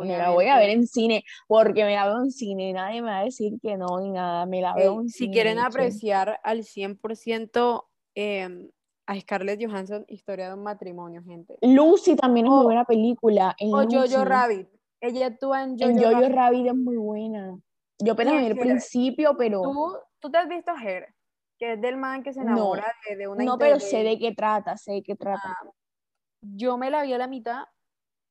Me 0.00 0.18
la 0.18 0.30
voy 0.30 0.46
a 0.46 0.58
ver 0.58 0.70
en 0.70 0.86
cine, 0.86 1.22
porque 1.46 1.84
me 1.84 1.94
la 1.94 2.06
veo 2.06 2.18
en 2.24 2.30
cine, 2.30 2.72
nadie 2.72 3.00
me 3.00 3.10
va 3.10 3.20
a 3.20 3.24
decir 3.24 3.52
que 3.62 3.76
no 3.76 4.00
ni 4.00 4.10
nada, 4.10 4.44
me 4.46 4.60
la 4.60 4.74
veo 4.74 5.00
en 5.00 5.08
si 5.08 5.30
quieren 5.30 5.52
cine, 5.52 5.62
che. 5.62 5.66
apreciar 5.68 6.40
al 6.42 6.64
100% 6.64 7.84
em, 8.16 8.70
a 9.06 9.20
Scarlett 9.20 9.60
Johansson, 9.64 10.04
Historia 10.08 10.48
de 10.48 10.54
un 10.54 10.62
matrimonio, 10.62 11.22
gente. 11.22 11.58
Lucy 11.62 12.16
también 12.16 12.46
es 12.46 12.52
O- 12.52 12.56
muy 12.56 12.64
buena 12.64 12.84
película. 12.84 13.54
En 13.58 13.74
O 13.74 13.82
Jojo 13.90 14.24
Rabbit. 14.24 14.68
Ella 15.00 15.26
actúa 15.26 15.62
en 15.64 15.78
Jojo 15.78 15.90
en 15.90 15.98
Jojo 15.98 16.10
Rabbit. 16.20 16.34
Rabbit 16.34 16.66
es 16.66 16.74
muy 16.74 16.96
buena. 16.96 17.58
Yo 17.98 18.12
apenas 18.14 18.40
vi 18.40 18.46
el 18.46 18.58
principio, 18.58 19.36
pero 19.36 19.62
¿Tú, 19.62 19.96
tú 20.18 20.30
te 20.30 20.38
has 20.38 20.48
visto 20.48 20.72
Her, 20.76 21.14
que 21.58 21.74
es 21.74 21.80
del 21.80 21.96
man 21.96 22.22
que 22.22 22.32
se 22.32 22.40
No, 22.40 22.52
enamora 22.52 22.92
de, 23.08 23.16
de 23.16 23.28
una 23.28 23.44
no, 23.44 23.58
pero 23.58 23.78
sé 23.78 24.02
de 24.02 24.18
qué 24.18 24.32
trata, 24.34 24.76
sé 24.76 24.92
de 24.92 25.02
qué 25.02 25.14
trata. 25.14 25.56
Ah, 25.62 25.70
yo 26.40 26.76
me 26.76 26.90
la 26.90 27.02
vi 27.02 27.12
a 27.12 27.18
la 27.18 27.26
mitad 27.26 27.64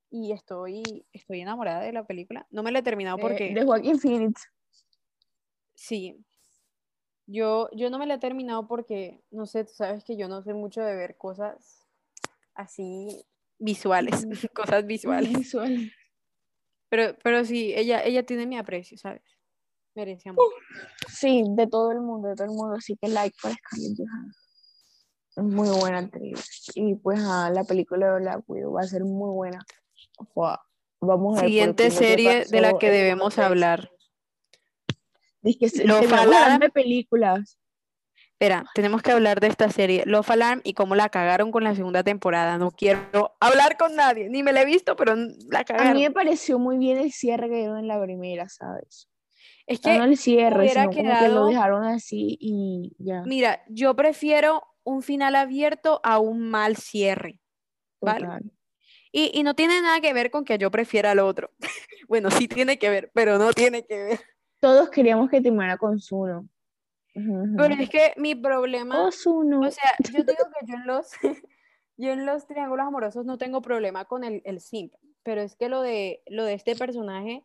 y 0.10 0.32
estoy, 0.32 1.06
estoy 1.14 1.42
enamorada 1.42 1.82
de 1.82 1.94
la 1.94 2.04
película. 2.06 2.46
No 2.52 2.62
me 2.64 2.72
la 2.72 2.80
he 2.80 2.84
terminado 2.84 3.18
De, 3.18 3.22
porque 3.22 3.54
de 3.54 3.64
Joaquin 3.64 4.00
Phoenix. 4.00 4.48
sí. 5.74 6.24
Yo, 7.26 7.70
yo 7.72 7.90
no 7.90 8.00
me 8.00 8.06
la 8.06 8.16
he 8.16 8.20
terminado 8.20 8.68
porque, 8.68 9.22
no 9.32 9.46
sé, 9.46 9.64
tú 9.64 9.72
sabes 9.74 10.04
que 10.04 10.18
yo 10.18 10.28
no 10.28 10.44
sé 10.44 10.54
mucho 10.54 10.82
de 10.82 10.96
ver 10.96 11.18
cosas 11.18 11.88
así 12.54 13.26
visuales, 13.60 14.26
cosas 14.54 14.86
visuales. 14.86 15.34
Visual. 15.34 15.92
Pero, 16.90 17.18
pero 17.24 17.46
sí, 17.46 17.74
ella, 17.76 18.04
ella 18.04 18.24
tiene 18.24 18.46
mi 18.46 18.58
aprecio, 18.58 18.98
¿sabes? 18.98 19.24
Merece 19.96 20.30
amor. 20.30 20.46
Sí, 21.08 21.44
de 21.48 21.68
todo 21.68 21.92
el 21.92 22.02
mundo, 22.02 22.30
de 22.30 22.36
todo 22.36 22.46
el 22.46 22.54
mundo. 22.54 22.76
Así 22.76 22.96
que 22.98 23.08
like 23.08 23.36
para 23.42 23.56
Scarlett 23.56 23.98
Johansson. 23.98 24.44
Es 25.36 25.44
muy 25.44 25.70
buena 25.70 26.00
actriz. 26.00 26.72
Y 26.76 26.96
pues 26.96 27.20
ah, 27.24 27.50
la 27.54 27.64
película 27.64 28.14
de 28.14 28.20
Black 28.20 28.44
Widow 28.48 28.74
va 28.74 28.82
a 28.82 28.88
ser 28.88 29.04
muy 29.04 29.32
buena. 29.32 29.60
Joa, 30.34 30.64
Vamos 31.06 31.38
a 31.38 31.42
Siguiente 31.42 31.92
serie 31.92 32.46
de 32.46 32.62
la 32.62 32.78
que 32.78 32.90
debemos 32.90 33.38
hablar. 33.38 33.92
Dice 35.44 35.60
que 35.60 35.70
se, 35.70 35.86
Lo 35.86 36.00
terminamos 36.00 36.26
falada- 36.26 36.44
hablando 36.46 36.66
de 36.66 36.72
películas. 36.72 37.60
espera, 38.32 38.66
tenemos 38.74 39.02
que 39.02 39.12
hablar 39.12 39.40
de 39.40 39.48
esta 39.48 39.70
serie, 39.70 40.04
Love 40.06 40.32
Alarm, 40.32 40.62
y 40.64 40.74
cómo 40.74 40.96
la 40.96 41.10
cagaron 41.10 41.52
con 41.52 41.64
la 41.64 41.76
segunda 41.76 42.04
temporada. 42.04 42.58
No 42.58 42.72
quiero 42.72 43.36
hablar 43.40 43.78
con 43.78 43.96
nadie, 43.96 44.30
ni 44.30 44.42
me 44.44 44.52
la 44.54 44.62
he 44.62 44.66
visto, 44.66 44.96
pero 44.96 45.16
la 45.50 45.64
cagaron. 45.64 45.92
A 45.92 45.94
mí 45.94 46.02
me 46.02 46.12
pareció 46.12 46.58
muy 46.60 46.78
bien 46.78 46.98
el 46.98 47.12
cierre 47.12 47.50
que 47.50 47.58
dio 47.58 47.78
en 47.78 47.88
la 47.88 48.02
primera, 48.02 48.50
¿sabes? 48.50 49.10
Es 49.66 49.80
que 49.80 49.98
no 49.98 50.04
el 50.04 50.18
cierre, 50.18 50.68
sino 50.68 50.86
como 50.92 51.20
que 51.20 51.28
lo 51.30 51.46
dejaron 51.48 51.84
así 51.86 52.38
y 52.40 52.94
ya. 53.00 53.22
Mira, 53.26 53.64
yo 53.70 53.96
prefiero 53.96 54.64
un 54.84 55.02
final 55.02 55.36
abierto 55.36 56.02
a 56.04 56.20
un 56.20 56.50
mal 56.50 56.76
cierre. 56.76 57.40
¿vale? 58.02 58.26
total. 58.26 58.52
Y, 59.14 59.32
y 59.34 59.44
no 59.44 59.54
tiene 59.56 59.80
nada 59.82 60.02
que 60.02 60.12
ver 60.12 60.32
con 60.32 60.44
que 60.44 60.58
yo 60.58 60.70
prefiera 60.72 61.12
al 61.12 61.20
otro. 61.20 61.52
bueno, 62.10 62.30
sí 62.32 62.50
tiene 62.50 62.78
que 62.78 62.90
ver, 62.90 63.10
pero 63.14 63.38
no 63.38 63.54
tiene 63.54 63.86
que 63.86 63.96
ver. 64.04 64.20
Todos 64.64 64.90
queríamos 64.90 65.30
que 65.30 65.42
terminara 65.42 65.78
con 65.78 66.00
Zuno. 66.00 66.48
Pero 67.14 67.76
es 67.78 67.90
que 67.90 68.14
mi 68.16 68.34
problema, 68.34 69.06
Oh, 69.08 69.12
Zuno. 69.12 69.60
o 69.60 69.70
sea, 69.70 69.92
yo 70.00 70.24
digo 70.38 70.46
que 70.58 70.66
yo 70.66 70.76
en 70.76 70.88
los, 70.88 71.12
yo 71.98 72.12
en 72.12 72.26
los 72.26 72.48
triángulos 72.48 72.88
amorosos 72.88 73.26
no 73.26 73.38
tengo 73.38 73.62
problema 73.62 74.06
con 74.06 74.24
el, 74.24 74.42
el 74.46 74.62
simp, 74.62 74.94
pero 75.22 75.42
es 75.42 75.58
que 75.58 75.68
lo 75.68 75.82
de, 75.82 76.24
lo 76.28 76.46
de 76.46 76.54
este 76.54 76.78
personaje, 76.78 77.44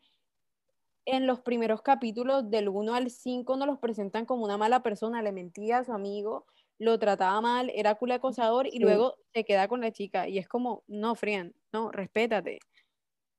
en 1.07 1.27
los 1.27 1.41
primeros 1.41 1.83
capítulos 1.83 2.49
del 2.51 2.69
1 2.69 2.95
al 2.95 3.11
5 3.11 3.57
nos 3.57 3.67
los 3.67 3.79
presentan 3.81 4.25
como 4.25 4.45
una 4.45 4.57
mala 4.57 4.85
persona, 4.85 5.21
le 5.21 5.33
mentía 5.33 5.79
a 5.79 5.85
su 5.85 5.93
amigo, 5.93 6.47
lo 6.79 7.01
trataba 7.01 7.41
mal, 7.41 7.73
era 7.75 7.97
culo 7.97 8.15
acosador 8.15 8.69
y 8.69 8.73
Sí. 8.73 8.79
luego 8.79 9.17
se 9.35 9.45
queda 9.45 9.67
con 9.67 9.81
la 9.81 9.91
chica 9.91 10.29
y 10.29 10.39
es 10.39 10.47
como, 10.47 10.85
no, 10.87 11.17
Frian, 11.17 11.53
no, 11.73 11.91
respétate. 11.91 12.61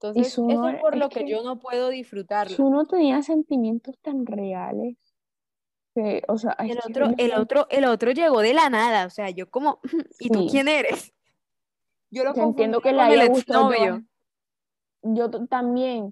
Entonces, 0.01 0.27
eso 0.27 0.69
es 0.69 0.79
por 0.79 0.93
es 0.93 0.99
lo 0.99 1.09
que 1.09 1.25
que 1.25 1.29
yo 1.29 1.43
no 1.43 1.59
puedo 1.59 1.89
disfrutarlo. 1.89 2.55
Zuno 2.55 2.85
tenía 2.85 3.21
sentimientos 3.21 3.99
tan 4.01 4.25
reales 4.25 4.95
que, 5.93 6.23
o 6.27 6.37
sea, 6.37 6.55
El 6.59 6.77
otro, 6.77 7.07
el 7.17 7.31
no- 7.31 7.41
otro, 7.41 7.67
el 7.69 7.83
otro 7.85 8.11
llegó 8.11 8.39
de 8.41 8.53
la 8.53 8.69
nada, 8.69 9.05
o 9.05 9.09
sea, 9.09 9.29
yo 9.29 9.49
como, 9.49 9.79
¿y 10.19 10.29
tú 10.29 10.39
Sí. 10.43 10.47
quién 10.51 10.67
eres? 10.67 11.13
Yo 12.11 12.23
lo 12.23 12.33
entiendo 12.35 12.81
que 12.81 12.91
le 12.91 13.01
haya 13.01 13.27
gustado. 13.27 13.71
Yo 15.03 15.29
también, 15.47 16.11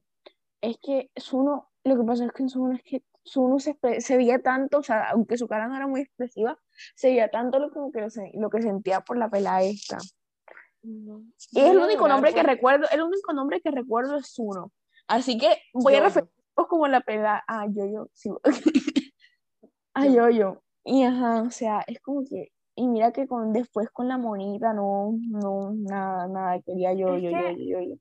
es 0.62 0.77
que 0.82 1.10
Zuno, 1.20 1.72
lo 1.84 1.98
que 1.98 2.03
pasa 2.03 2.25
es 2.25 2.32
que 2.34 2.44
en 2.44 2.50
Zuno 2.50 2.75
es 2.75 2.84
que 2.84 3.03
Zuno 3.25 3.60
se, 3.60 3.75
se 4.00 4.15
veía 4.17 4.39
tanto, 4.44 4.77
o 4.77 4.84
sea, 4.84 5.10
aunque 5.10 5.38
su 5.38 5.48
cara 5.48 5.67
no 5.67 5.75
era 5.75 5.88
muy 5.88 6.01
expresiva, 6.01 6.60
se 6.96 7.08
veía 7.10 7.29
tanto 7.29 7.58
lo, 7.60 7.72
como 7.72 7.91
que 7.91 8.06
lo 8.36 8.50
que 8.50 8.62
sentía 8.62 9.01
por 9.01 9.17
la 9.17 9.29
pelada 9.29 9.63
esta. 9.63 9.98
No, 10.88 11.22
Y 11.51 11.60
es 11.60 11.72
el 11.72 11.79
a 11.79 11.86
único 11.86 12.08
nombre 12.08 12.34
que 12.34 12.44
recuerdo, 12.44 12.88
el 12.91 13.01
único 13.01 13.34
nombre 13.34 13.60
que 13.60 13.72
recuerdo 13.72 14.15
es 14.17 14.27
Zuno. 14.34 14.72
Así 15.08 15.38
que 15.38 15.58
voy 15.74 15.96
a 15.96 15.98
Yo-yo. 15.98 16.06
referirlos 16.06 16.67
como 16.70 16.88
la 16.88 17.01
pelada, 17.01 17.44
ah, 17.48 17.67
yo, 17.70 17.86
yo, 17.86 18.08
sí. 18.13 18.29
ah, 19.94 20.06
Yo. 20.06 20.13
yo, 20.13 20.29
yo. 20.29 20.63
Y 20.86 21.03
ajá, 21.03 21.41
o 21.41 21.51
sea, 21.51 21.84
es 21.88 22.00
como 22.00 22.24
que, 22.24 22.53
y 22.75 22.88
mira 22.88 23.12
que 23.12 23.27
con, 23.27 23.51
después 23.51 23.89
con 23.91 24.08
la 24.08 24.17
monita, 24.17 24.72
no, 24.74 25.17
no, 25.29 25.74
nada, 25.74 26.27
nada, 26.29 26.62
quería 26.62 26.94
yo, 26.94 27.17
yo, 27.17 27.29
yo, 27.32 27.38
que- 27.38 27.65
yo, 27.67 27.79
yo, 27.82 27.96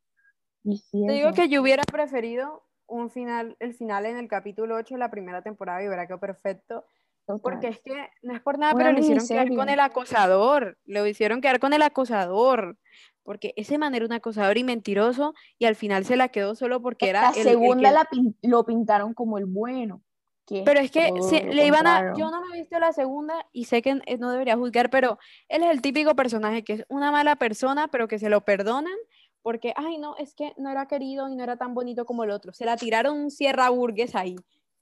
yo. 0.62 1.06
Te 1.06 1.12
digo 1.12 1.32
que 1.32 1.48
yo 1.48 1.62
hubiera 1.62 1.82
preferido 1.84 2.62
un 2.86 3.10
final, 3.10 3.56
el 3.58 3.74
final 3.74 4.06
en 4.06 4.16
el 4.16 4.28
capítulo 4.28 4.76
8 4.76 4.94
de 4.94 5.00
la 5.00 5.10
primera 5.10 5.42
temporada 5.42 5.82
y 5.82 5.88
hubiera 5.88 6.06
quedado 6.06 6.20
perfecto. 6.20 6.84
Total. 7.26 7.40
Porque 7.42 7.68
es 7.68 7.80
que 7.80 8.08
no 8.22 8.34
es 8.34 8.40
por 8.40 8.58
nada, 8.58 8.72
Una 8.74 8.84
pero 8.84 8.94
le 8.94 9.00
hicieron 9.00 9.26
quedar 9.26 9.48
con 9.54 9.68
el 9.68 9.80
acosador. 9.80 10.78
Lo 10.84 11.06
hicieron 11.06 11.40
quedar 11.40 11.58
con 11.60 11.72
el 11.72 11.82
acosador. 11.82 12.78
Porque 13.24 13.52
ese 13.56 13.76
man 13.78 13.94
era 13.96 14.04
un 14.06 14.12
acosador 14.12 14.56
y 14.56 14.62
mentiroso 14.62 15.34
y 15.58 15.64
al 15.64 15.74
final 15.74 16.04
se 16.04 16.16
la 16.16 16.28
quedó 16.28 16.54
solo 16.54 16.80
porque 16.80 17.08
era 17.08 17.22
la 17.22 17.28
el 17.30 17.42
segunda 17.42 17.88
que- 17.88 17.94
la 17.94 18.04
pin- 18.04 18.36
lo 18.42 18.64
pintaron 18.64 19.14
como 19.14 19.38
el 19.38 19.46
bueno. 19.46 20.00
que 20.46 20.62
Pero 20.64 20.78
es 20.78 20.92
que 20.92 21.10
le 21.52 21.66
iban 21.66 21.88
a. 21.88 22.14
Yo 22.16 22.30
no 22.30 22.40
me 22.42 22.54
he 22.56 22.60
visto 22.60 22.78
la 22.78 22.92
segunda 22.92 23.34
y 23.50 23.64
sé 23.64 23.82
que 23.82 24.00
eh, 24.06 24.16
no 24.18 24.30
debería 24.30 24.56
juzgar, 24.56 24.90
pero 24.90 25.18
él 25.48 25.64
es 25.64 25.70
el 25.70 25.82
típico 25.82 26.14
personaje 26.14 26.62
que 26.62 26.74
es 26.74 26.84
una 26.88 27.10
mala 27.10 27.34
persona, 27.34 27.88
pero 27.88 28.06
que 28.06 28.20
se 28.20 28.28
lo 28.30 28.42
perdonan 28.42 28.94
porque, 29.42 29.72
ay, 29.76 29.98
no, 29.98 30.14
es 30.18 30.34
que 30.36 30.52
no 30.56 30.70
era 30.70 30.86
querido 30.86 31.28
y 31.28 31.34
no 31.34 31.42
era 31.42 31.56
tan 31.56 31.74
bonito 31.74 32.04
como 32.04 32.22
el 32.22 32.30
otro. 32.30 32.52
Se 32.52 32.64
la 32.64 32.76
tiraron 32.76 33.18
un 33.18 33.32
Sierra 33.32 33.68
Burgues 33.70 34.14
ahí. 34.14 34.36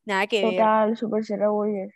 Nada 0.04 0.26
que 0.26 0.42
ver. 0.44 0.52
Total, 0.56 0.96
Super 0.98 1.24
Sierra 1.24 1.50
Warriors. 1.50 1.94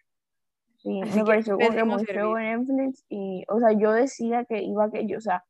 Sí, 0.78 1.00
Así 1.02 1.18
me 1.18 1.24
pareció 1.24 1.58
como 1.58 1.70
que 1.70 1.84
muy 1.84 2.04
feo 2.04 2.38
en 2.38 2.64
Netflix 2.66 3.04
y, 3.08 3.44
o 3.48 3.58
sea, 3.58 3.72
yo 3.72 3.92
decía 3.92 4.44
que 4.44 4.62
iba 4.62 4.90
que 4.90 5.06
yo, 5.06 5.18
o 5.18 5.20
sea, 5.20 5.44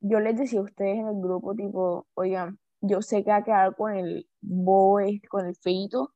yo 0.00 0.18
les 0.18 0.36
decía 0.36 0.60
a 0.60 0.64
ustedes 0.64 0.98
en 0.98 1.08
el 1.08 1.20
grupo, 1.20 1.54
tipo, 1.54 2.06
oigan, 2.14 2.58
yo 2.80 3.02
sé 3.02 3.22
que 3.22 3.30
va 3.30 3.36
a 3.36 3.44
quedar 3.44 3.76
con 3.76 3.94
el 3.94 4.28
bobo, 4.40 5.00
este, 5.00 5.28
con 5.28 5.46
el 5.46 5.54
feito. 5.56 6.12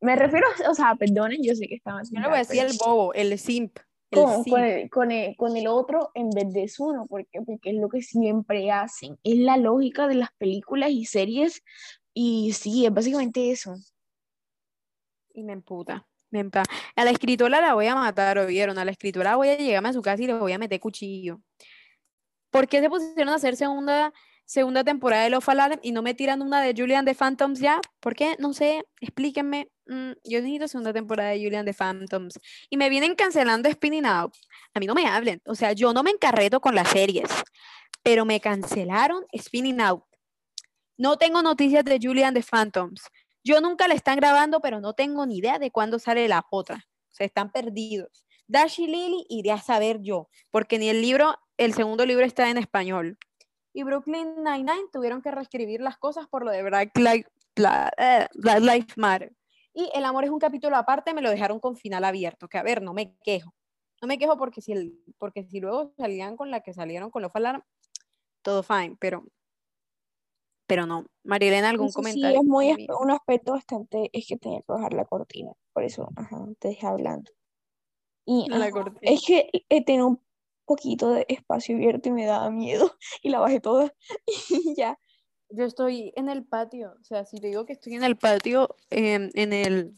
Me 0.00 0.16
refiero, 0.16 0.46
o 0.68 0.74
sea, 0.74 0.94
perdonen, 0.96 1.42
yo 1.42 1.54
sé 1.54 1.66
que 1.66 1.76
estaban 1.76 2.04
Yo 2.10 2.20
le 2.20 2.28
voy 2.28 2.36
a 2.36 2.38
decir 2.38 2.64
el 2.64 2.76
bobo, 2.78 3.14
el 3.14 3.38
simp. 3.38 3.78
El 4.10 4.22
con, 4.22 4.44
simp. 4.44 4.48
con 4.48 4.64
el, 4.64 4.90
con, 4.90 5.12
el, 5.12 5.36
con 5.36 5.56
el 5.56 5.66
otro 5.68 6.10
en 6.14 6.30
vez 6.30 6.52
de 6.52 6.70
uno, 6.80 7.06
porque, 7.08 7.40
porque 7.44 7.70
es 7.70 7.76
lo 7.76 7.88
que 7.88 8.02
siempre 8.02 8.70
hacen. 8.70 9.18
Es 9.22 9.38
la 9.38 9.56
lógica 9.56 10.08
de 10.08 10.16
las 10.16 10.30
películas 10.36 10.90
y 10.90 11.04
series, 11.04 11.62
y 12.12 12.52
sí, 12.52 12.84
es 12.84 12.92
básicamente 12.92 13.50
eso. 13.50 13.74
Y 15.32 15.44
me 15.44 15.52
emputa. 15.52 16.06
Empa- 16.32 16.64
A 16.96 17.04
la 17.04 17.10
escritora 17.10 17.60
la 17.60 17.74
voy 17.74 17.86
a 17.86 17.94
matar, 17.94 18.38
¿oyeron? 18.38 18.78
A 18.78 18.84
la 18.84 18.90
escritora 18.90 19.36
voy 19.36 19.48
a 19.48 19.56
llegarme 19.56 19.88
a 19.88 19.92
su 19.92 20.02
casa 20.02 20.22
y 20.22 20.26
le 20.26 20.34
voy 20.34 20.52
a 20.52 20.58
meter 20.58 20.78
cuchillo. 20.80 21.40
¿Por 22.50 22.68
qué 22.68 22.80
se 22.80 22.88
pusieron 22.88 23.28
a 23.30 23.34
hacer 23.36 23.56
segunda, 23.56 24.12
segunda 24.46 24.82
temporada 24.84 25.24
de 25.24 25.30
Love 25.30 25.48
Alarm 25.50 25.80
y 25.82 25.92
no 25.92 26.02
me 26.02 26.14
tiran 26.14 26.40
una 26.42 26.60
de 26.62 26.74
Julian 26.76 27.04
de 27.04 27.14
Phantoms 27.14 27.60
ya? 27.60 27.80
¿Por 28.00 28.14
qué? 28.14 28.36
No 28.38 28.52
sé, 28.54 28.84
explíquenme. 29.00 29.70
Mm, 29.86 30.12
yo 30.24 30.40
necesito 30.40 30.68
segunda 30.68 30.92
temporada 30.92 31.30
de 31.30 31.42
Julian 31.42 31.64
de 31.64 31.72
Phantoms. 31.74 32.38
Y 32.70 32.76
me 32.76 32.88
vienen 32.90 33.14
cancelando 33.14 33.70
Spinning 33.70 34.06
Out. 34.06 34.34
A 34.74 34.80
mí 34.80 34.86
no 34.86 34.94
me 34.94 35.06
hablen. 35.06 35.40
O 35.46 35.54
sea, 35.54 35.72
yo 35.72 35.92
no 35.92 36.02
me 36.02 36.10
encarreto 36.10 36.60
con 36.60 36.74
las 36.74 36.88
series, 36.88 37.28
pero 38.02 38.24
me 38.24 38.40
cancelaron 38.40 39.24
Spinning 39.36 39.80
Out. 39.80 40.04
No 40.96 41.16
tengo 41.16 41.42
noticias 41.42 41.84
de 41.84 41.98
Julian 42.02 42.34
de 42.34 42.42
Phantoms. 42.42 43.02
Yo 43.48 43.62
nunca 43.62 43.88
la 43.88 43.94
están 43.94 44.16
grabando, 44.16 44.60
pero 44.60 44.78
no 44.78 44.92
tengo 44.92 45.24
ni 45.24 45.38
idea 45.38 45.58
de 45.58 45.70
cuándo 45.70 45.98
sale 45.98 46.28
la 46.28 46.46
otra. 46.50 46.86
Se 47.08 47.24
están 47.24 47.50
perdidos. 47.50 48.26
Dash 48.46 48.78
y 48.78 48.86
Lily 48.86 49.24
iré 49.30 49.52
a 49.52 49.58
saber 49.58 50.02
yo, 50.02 50.28
porque 50.50 50.78
ni 50.78 50.90
el 50.90 51.00
libro, 51.00 51.34
el 51.56 51.72
segundo 51.72 52.04
libro 52.04 52.26
está 52.26 52.50
en 52.50 52.58
español. 52.58 53.16
Y 53.72 53.84
Brooklyn 53.84 54.34
Nine-Nine 54.44 54.90
tuvieron 54.92 55.22
que 55.22 55.30
reescribir 55.30 55.80
las 55.80 55.96
cosas 55.96 56.26
por 56.26 56.44
lo 56.44 56.50
de 56.50 56.62
Black, 56.62 56.92
Bla- 57.56 57.90
eh, 57.96 58.26
Black 58.34 58.60
Lives 58.60 58.98
Matter. 58.98 59.32
Y 59.72 59.90
El 59.94 60.04
amor 60.04 60.24
es 60.24 60.30
un 60.30 60.38
capítulo 60.38 60.76
aparte, 60.76 61.14
me 61.14 61.22
lo 61.22 61.30
dejaron 61.30 61.58
con 61.58 61.74
final 61.74 62.04
abierto, 62.04 62.48
que 62.48 62.58
a 62.58 62.62
ver, 62.62 62.82
no 62.82 62.92
me 62.92 63.16
quejo. 63.24 63.54
No 64.02 64.08
me 64.08 64.18
quejo 64.18 64.36
porque 64.36 64.60
si, 64.60 64.72
el, 64.72 64.92
porque 65.16 65.44
si 65.44 65.58
luego 65.60 65.94
salían 65.96 66.36
con 66.36 66.50
la 66.50 66.60
que 66.60 66.74
salieron 66.74 67.10
con 67.10 67.22
Love 67.22 67.36
Alarm, 67.36 67.62
todo 68.42 68.62
fine, 68.62 68.96
pero, 69.00 69.24
pero 70.68 70.86
no. 70.86 71.06
Marilena, 71.24 71.70
¿algún 71.70 71.88
Eso 71.88 71.94
sí, 72.04 72.20
comentario? 72.20 72.40
es 72.40 72.44
muy 72.46 72.86
un 73.00 73.10
aspecto 73.10 73.52
bastante, 73.52 74.10
es 74.12 74.26
que 74.28 74.36
tenía 74.36 74.60
que 74.60 74.72
bajar 74.72 74.92
la 74.92 75.04
cortina, 75.06 75.52
por 75.72 75.82
eso, 75.82 76.08
ajá, 76.14 76.46
te 76.60 76.68
dejé 76.68 76.86
hablando. 76.86 77.32
Y 78.24 78.46
La 78.50 78.56
ajá, 78.66 78.70
cortina. 78.70 78.98
es 79.02 79.24
que 79.26 79.50
he 79.70 79.84
tenido 79.84 80.06
un 80.06 80.20
poquito 80.66 81.10
de 81.10 81.24
espacio 81.28 81.74
abierto 81.74 82.10
y 82.10 82.12
me 82.12 82.26
daba 82.26 82.50
miedo 82.50 82.92
y 83.22 83.30
la 83.30 83.40
bajé 83.40 83.60
toda 83.60 83.92
y 84.26 84.74
ya. 84.76 84.98
Yo 85.50 85.64
estoy 85.64 86.12
en 86.14 86.28
el 86.28 86.44
patio, 86.44 86.94
o 87.00 87.04
sea, 87.04 87.24
si 87.24 87.38
te 87.40 87.46
digo 87.46 87.64
que 87.64 87.72
estoy 87.72 87.94
en 87.94 88.04
el 88.04 88.16
patio, 88.18 88.76
em, 88.90 89.30
en 89.32 89.54
el, 89.54 89.94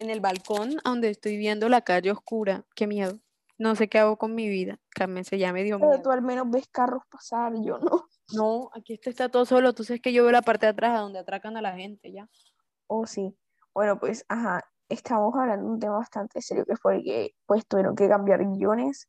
en 0.00 0.08
el 0.08 0.20
balcón, 0.20 0.78
donde 0.82 1.10
estoy 1.10 1.36
viendo 1.36 1.68
la 1.68 1.82
calle 1.82 2.10
oscura, 2.10 2.64
qué 2.74 2.86
miedo. 2.86 3.18
No 3.58 3.74
sé 3.74 3.88
qué 3.88 3.98
hago 3.98 4.16
con 4.16 4.34
mi 4.34 4.48
vida. 4.48 4.80
Carmen, 4.90 5.24
se 5.24 5.36
ya 5.36 5.52
me 5.52 5.62
dio 5.64 5.78
Pero 5.78 5.90
miedo. 5.90 6.02
tú 6.02 6.10
al 6.10 6.22
menos 6.22 6.50
ves 6.50 6.66
carros 6.68 7.02
pasar, 7.10 7.52
yo 7.62 7.78
no. 7.78 8.05
No, 8.32 8.70
aquí 8.74 8.94
esto 8.94 9.10
está 9.10 9.28
todo 9.28 9.44
solo. 9.44 9.72
Tú 9.72 9.84
sabes 9.84 10.00
que 10.00 10.12
yo 10.12 10.22
veo 10.22 10.32
la 10.32 10.42
parte 10.42 10.66
de 10.66 10.70
atrás 10.70 10.98
a 10.98 11.02
donde 11.02 11.18
atracan 11.18 11.56
a 11.56 11.62
la 11.62 11.72
gente, 11.72 12.12
ya. 12.12 12.28
Oh, 12.88 13.06
sí. 13.06 13.36
Bueno, 13.72 13.98
pues, 13.98 14.24
ajá, 14.28 14.64
estamos 14.88 15.34
hablando 15.34 15.66
de 15.66 15.72
un 15.72 15.80
tema 15.80 15.98
bastante 15.98 16.42
serio 16.42 16.64
que 16.64 16.76
fue 16.76 17.02
que, 17.02 17.34
pues, 17.46 17.66
tuvieron 17.66 17.94
que 17.94 18.08
cambiar 18.08 18.44
guiones 18.44 19.08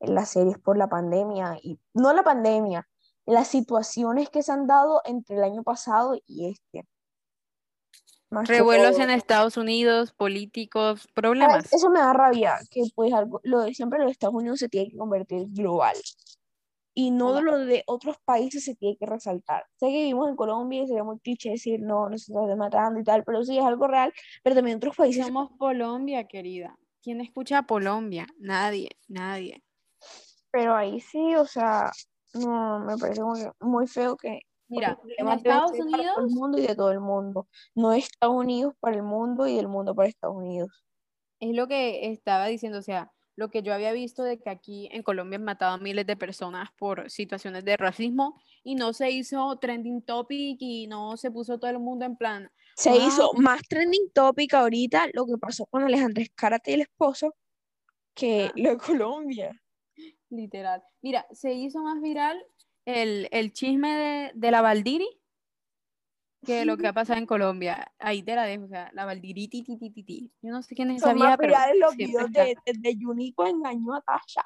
en 0.00 0.14
las 0.14 0.30
series 0.30 0.58
por 0.58 0.76
la 0.76 0.88
pandemia 0.88 1.58
y 1.62 1.78
no 1.94 2.12
la 2.12 2.22
pandemia, 2.22 2.88
las 3.24 3.48
situaciones 3.48 4.30
que 4.30 4.42
se 4.42 4.52
han 4.52 4.66
dado 4.66 5.00
entre 5.04 5.36
el 5.36 5.44
año 5.44 5.62
pasado 5.62 6.16
y 6.26 6.50
este. 6.50 6.86
Más 8.28 8.48
Revuelos 8.48 8.98
en 8.98 9.10
Estados 9.10 9.56
Unidos, 9.56 10.12
políticos, 10.12 11.06
problemas. 11.14 11.72
Eso 11.72 11.90
me 11.90 12.00
da 12.00 12.12
rabia, 12.12 12.58
que 12.70 12.82
pues 12.94 13.12
algo, 13.12 13.40
lo 13.44 13.60
de 13.60 13.72
siempre 13.72 14.00
los 14.00 14.10
Estados 14.10 14.34
Unidos 14.34 14.58
se 14.58 14.68
tiene 14.68 14.90
que 14.90 14.96
convertir 14.96 15.46
global. 15.50 15.96
Y 16.98 17.10
no 17.10 17.34
de 17.34 17.42
lo 17.42 17.58
de 17.58 17.84
otros 17.86 18.16
países 18.24 18.64
se 18.64 18.74
tiene 18.74 18.96
que 18.96 19.04
resaltar. 19.04 19.66
Sé 19.76 19.88
que 19.88 19.98
vivimos 19.98 20.30
en 20.30 20.36
Colombia 20.36 20.82
y 20.82 20.86
sería 20.86 21.04
muy 21.04 21.18
cliché 21.18 21.50
decir, 21.50 21.78
no, 21.78 22.08
nos 22.08 22.26
están 22.26 22.56
matando 22.56 22.98
y 22.98 23.04
tal, 23.04 23.22
pero 23.22 23.44
sí 23.44 23.58
es 23.58 23.64
algo 23.64 23.86
real, 23.86 24.14
pero 24.42 24.56
también 24.56 24.78
otros 24.78 24.96
países. 24.96 25.26
Somos 25.26 25.50
Colombia, 25.58 26.24
querida. 26.24 26.78
¿Quién 27.02 27.20
escucha 27.20 27.58
a 27.58 27.66
Colombia? 27.66 28.26
Nadie, 28.38 28.88
nadie. 29.08 29.62
Pero 30.50 30.74
ahí 30.74 30.98
sí, 31.00 31.34
o 31.36 31.44
sea, 31.44 31.92
no, 32.32 32.80
me 32.80 32.96
parece 32.96 33.20
que 33.20 33.50
muy 33.60 33.86
feo 33.86 34.16
que 34.16 34.40
Mira, 34.68 34.98
en 35.18 35.28
Estados 35.28 35.72
ser 35.72 35.84
para 35.90 36.02
el 36.02 36.08
Unidos, 36.08 36.32
mundo 36.32 36.58
y 36.58 36.66
de 36.66 36.74
todo 36.74 36.92
el 36.92 37.00
mundo. 37.00 37.46
No 37.74 37.92
Estados 37.92 38.34
Unidos 38.34 38.74
para 38.80 38.96
el 38.96 39.02
mundo 39.02 39.46
y 39.46 39.56
del 39.56 39.68
mundo 39.68 39.94
para 39.94 40.08
Estados 40.08 40.36
Unidos. 40.36 40.84
es 41.40 41.54
lo 41.54 41.68
que 41.68 42.10
estaba 42.10 42.46
diciendo, 42.46 42.78
o 42.78 42.82
sea, 42.82 43.12
lo 43.36 43.50
que 43.50 43.62
yo 43.62 43.74
había 43.74 43.92
visto 43.92 44.24
de 44.24 44.38
que 44.38 44.50
aquí 44.50 44.88
en 44.90 45.02
Colombia 45.02 45.36
han 45.36 45.44
matado 45.44 45.74
a 45.74 45.78
miles 45.78 46.06
de 46.06 46.16
personas 46.16 46.70
por 46.78 47.10
situaciones 47.10 47.64
de 47.64 47.76
racismo 47.76 48.40
y 48.64 48.74
no 48.74 48.92
se 48.92 49.10
hizo 49.10 49.56
trending 49.58 50.02
topic 50.02 50.56
y 50.60 50.86
no 50.86 51.16
se 51.16 51.30
puso 51.30 51.58
todo 51.58 51.70
el 51.70 51.78
mundo 51.78 52.06
en 52.06 52.16
plan. 52.16 52.50
Se 52.76 52.96
hizo 52.96 53.32
más 53.34 53.62
trending 53.68 54.10
topic 54.12 54.54
ahorita 54.54 55.08
lo 55.12 55.26
que 55.26 55.38
pasó 55.38 55.66
con 55.66 55.82
Alejandra 55.82 56.22
Escárate 56.22 56.70
y 56.70 56.74
el 56.74 56.80
esposo 56.82 57.34
que 58.14 58.46
ah. 58.46 58.52
lo 58.56 58.70
de 58.70 58.78
Colombia. 58.78 59.62
Literal. 60.30 60.82
Mira, 61.02 61.26
se 61.30 61.52
hizo 61.52 61.80
más 61.80 62.00
viral 62.00 62.42
el, 62.86 63.28
el 63.30 63.52
chisme 63.52 63.96
de, 63.96 64.30
de 64.34 64.50
la 64.50 64.62
Valdiri 64.62 65.08
que 66.46 66.64
lo 66.64 66.76
que 66.76 66.86
ha 66.88 66.92
pasado 66.92 67.18
en 67.18 67.26
Colombia. 67.26 67.92
Ahí 67.98 68.22
te 68.22 68.34
la 68.34 68.44
dejo, 68.44 68.64
o 68.64 68.68
sea, 68.68 68.90
la 68.94 69.04
Valdiriti, 69.04 69.64
Yo 70.42 70.50
no 70.50 70.62
sé 70.62 70.74
quién 70.74 70.90
es 70.90 71.02
esa 71.02 71.12
vieja, 71.12 71.36
pero 71.36 71.54
los 71.78 71.96
videos 71.96 72.32
de, 72.32 72.56
de, 72.64 72.96
Yunico 72.96 73.46
engañó 73.46 73.94
a 73.94 74.00
Tasha. 74.00 74.42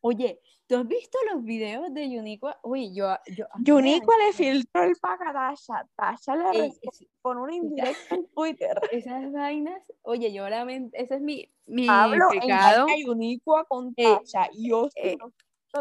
Oye, 0.00 0.40
¿tú 0.66 0.76
has 0.76 0.88
visto 0.88 1.18
los 1.32 1.44
videos 1.44 1.92
de 1.92 2.10
Yunico? 2.10 2.54
Uy, 2.62 2.94
yo... 2.94 3.16
yo 3.36 3.46
Yunico 3.62 4.12
le 4.16 4.32
filtró 4.32 4.84
el 4.84 4.96
pack 4.96 5.20
a 5.26 5.32
Tasha. 5.32 5.88
Tasha 5.96 6.36
le 6.36 6.72
con 7.20 7.38
un 7.38 7.52
indirecto 7.52 8.14
en 8.14 8.26
Twitter. 8.28 8.80
Esas 8.92 9.30
vainas, 9.32 9.82
oye, 10.02 10.32
yo 10.32 10.48
lamento, 10.48 10.96
ese 10.96 11.16
es 11.16 11.20
mi, 11.20 11.52
mi 11.66 11.86
pecado. 11.86 12.86
a 12.88 12.96
Yunico 12.96 13.64
con 13.68 13.94
Tasha. 13.94 14.48
yo 14.54 14.88
eh, 14.96 15.16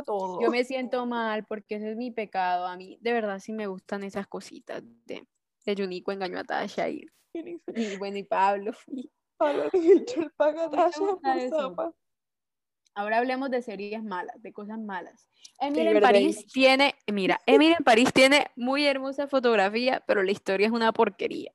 todo. 0.06 0.42
Yo 0.42 0.52
me 0.52 0.64
siento 0.64 1.06
mal 1.06 1.46
porque 1.46 1.76
ese 1.76 1.92
es 1.92 1.98
mi 1.98 2.12
pecado. 2.12 2.68
A 2.68 2.78
mí, 2.78 2.98
de 3.02 3.14
verdad, 3.14 3.40
sí 3.40 3.54
me 3.54 3.68
gustan 3.68 4.04
esas 4.04 4.28
cositas 4.28 4.84
de 5.06 5.26
Yunico 5.74 6.12
engañó 6.12 6.40
a 6.40 6.44
Tasha 6.44 6.90
y, 6.90 7.06
y 7.34 7.58
bueno, 8.00 8.18
y 8.18 8.24
Pablo. 8.24 8.74
Pablo 9.38 9.70
el 9.74 10.06
Ahora 12.96 13.20
hablemos 13.20 13.50
de 13.50 13.62
series 13.62 14.04
malas, 14.04 14.42
de 14.42 14.52
cosas 14.52 14.78
malas. 14.80 15.30
Emily 15.60 15.88
en 15.88 16.02
París 16.02 16.46
tiene, 16.52 16.96
mira, 17.12 17.40
Emily 17.46 17.76
en 17.78 17.84
París 17.84 18.12
tiene 18.14 18.48
muy 18.56 18.86
hermosa 18.86 19.28
fotografía, 19.28 20.04
pero 20.06 20.24
la 20.24 20.32
historia 20.32 20.68
es 20.68 20.74
una 20.74 20.92
porquería. 20.92 21.54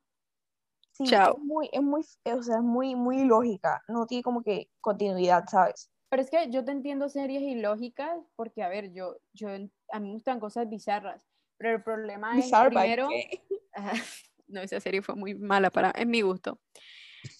Chao. 1.02 1.36
Es 1.36 1.42
muy, 1.42 1.68
es 1.72 1.82
muy, 1.82 2.02
o 2.02 2.42
sea, 2.42 2.56
es 2.56 2.62
muy, 2.62 2.94
muy 2.94 3.24
lógica, 3.24 3.82
no 3.88 4.06
tiene 4.06 4.22
como 4.22 4.42
que 4.42 4.70
continuidad, 4.80 5.44
¿sabes? 5.48 5.90
Pero 6.08 6.22
es 6.22 6.30
que 6.30 6.48
yo 6.50 6.64
te 6.64 6.70
entiendo 6.70 7.08
series 7.08 7.42
ilógicas 7.42 8.16
porque, 8.36 8.62
a 8.62 8.68
ver, 8.68 8.92
yo, 8.92 9.16
yo, 9.32 9.48
a 9.48 10.00
mí 10.00 10.08
me 10.08 10.12
gustan 10.12 10.38
cosas 10.38 10.68
bizarras, 10.68 11.26
pero 11.56 11.76
el 11.76 11.82
problema 11.82 12.38
es 12.38 12.50
primero, 12.68 13.08
no, 14.48 14.60
esa 14.60 14.80
serie 14.80 15.02
fue 15.02 15.14
muy 15.14 15.34
mala 15.34 15.70
para, 15.70 15.92
en 15.96 16.10
mi 16.10 16.20
gusto. 16.20 16.60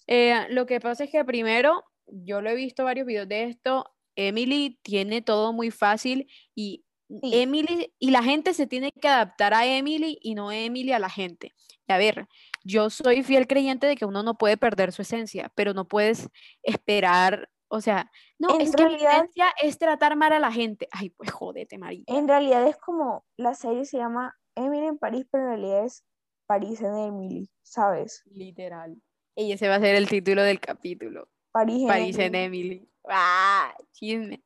Eh, 0.06 0.46
lo 0.50 0.66
que 0.66 0.80
pasa 0.80 1.04
es 1.04 1.10
que 1.10 1.24
primero, 1.24 1.84
yo 2.06 2.40
lo 2.40 2.50
he 2.50 2.54
visto 2.54 2.84
varios 2.84 3.06
videos 3.06 3.28
de 3.28 3.44
esto, 3.44 3.94
Emily 4.16 4.78
tiene 4.82 5.22
todo 5.22 5.52
muy 5.52 5.70
fácil 5.70 6.28
y 6.54 6.84
Emily 7.22 7.92
y 7.98 8.10
la 8.10 8.22
gente 8.22 8.54
se 8.54 8.66
tiene 8.66 8.90
que 8.92 9.08
adaptar 9.08 9.54
a 9.54 9.66
Emily 9.66 10.18
y 10.22 10.34
no 10.34 10.50
Emily 10.52 10.92
a 10.92 10.98
la 10.98 11.10
gente. 11.10 11.52
Y 11.86 11.92
a 11.92 11.98
ver, 11.98 12.26
yo 12.64 12.90
soy 12.90 13.22
fiel 13.22 13.46
creyente 13.46 13.86
de 13.86 13.96
que 13.96 14.06
uno 14.06 14.22
no 14.22 14.38
puede 14.38 14.56
perder 14.56 14.92
su 14.92 15.02
esencia, 15.02 15.52
pero 15.54 15.74
no 15.74 15.86
puedes 15.86 16.28
esperar, 16.62 17.50
o 17.74 17.80
sea, 17.80 18.08
no, 18.38 18.56
es 18.60 18.70
que 18.70 18.88
la 18.88 18.96
esencia 18.96 19.46
es 19.60 19.78
tratar 19.78 20.14
mal 20.14 20.32
a 20.32 20.38
la 20.38 20.52
gente. 20.52 20.86
Ay, 20.92 21.10
pues 21.10 21.32
jódete, 21.32 21.76
María. 21.76 22.04
En 22.06 22.28
realidad 22.28 22.64
es 22.68 22.76
como 22.76 23.24
la 23.36 23.54
serie 23.54 23.84
se 23.84 23.96
llama 23.96 24.38
Emily 24.54 24.86
en 24.86 24.96
París, 24.96 25.26
pero 25.28 25.42
en 25.42 25.50
realidad 25.50 25.84
es 25.84 26.04
París 26.46 26.80
en 26.82 26.96
Emily, 26.96 27.50
¿sabes? 27.64 28.22
Literal. 28.26 28.96
Y 29.34 29.50
ese 29.50 29.66
va 29.66 29.74
a 29.74 29.80
ser 29.80 29.96
el 29.96 30.08
título 30.08 30.44
del 30.44 30.60
capítulo. 30.60 31.28
París 31.50 32.16
en, 32.16 32.36
Emily. 32.36 32.88
¡Ah! 33.08 33.74
Chisme. 33.90 34.40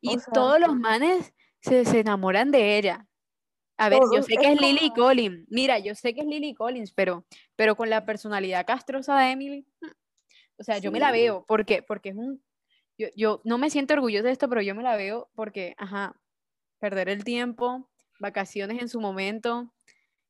Y 0.00 0.16
todos 0.34 0.58
los 0.58 0.74
manes 0.74 1.32
se, 1.60 1.84
se, 1.84 2.00
enamoran 2.00 2.50
de 2.50 2.78
ella. 2.78 3.06
A 3.76 3.90
ver, 3.90 4.00
yo 4.12 4.24
sé 4.24 4.36
que 4.36 4.52
es, 4.54 4.60
Lily 4.60 4.92
Collins. 4.92 5.46
Mira, 5.48 5.78
yo 5.78 5.94
sé 5.94 6.14
que 6.14 6.22
es 6.22 6.26
Lily 6.26 6.54
Collins, 6.54 6.92
pero, 6.92 7.24
pero 7.54 7.76
con 7.76 7.90
la 7.90 8.04
personalidad 8.04 8.66
castrosa 8.66 9.16
de 9.20 9.30
Emily. 9.30 9.66
O 10.58 10.64
sea, 10.64 10.78
yo 10.78 10.92
me 10.92 11.00
la 11.00 11.10
veo. 11.10 11.44
¿Por 11.46 11.64
qué? 11.64 11.82
Porque 11.82 12.10
es 12.10 12.16
un. 12.16 12.42
Yo, 12.98 13.08
yo 13.16 13.40
no 13.44 13.58
me 13.58 13.70
siento 13.70 13.94
orgullosa 13.94 14.24
de 14.24 14.32
esto, 14.32 14.48
pero 14.48 14.62
yo 14.62 14.74
me 14.74 14.82
la 14.82 14.96
veo 14.96 15.30
porque, 15.34 15.74
ajá, 15.78 16.14
perder 16.78 17.08
el 17.08 17.24
tiempo, 17.24 17.88
vacaciones 18.20 18.80
en 18.80 18.88
su 18.88 19.00
momento, 19.00 19.72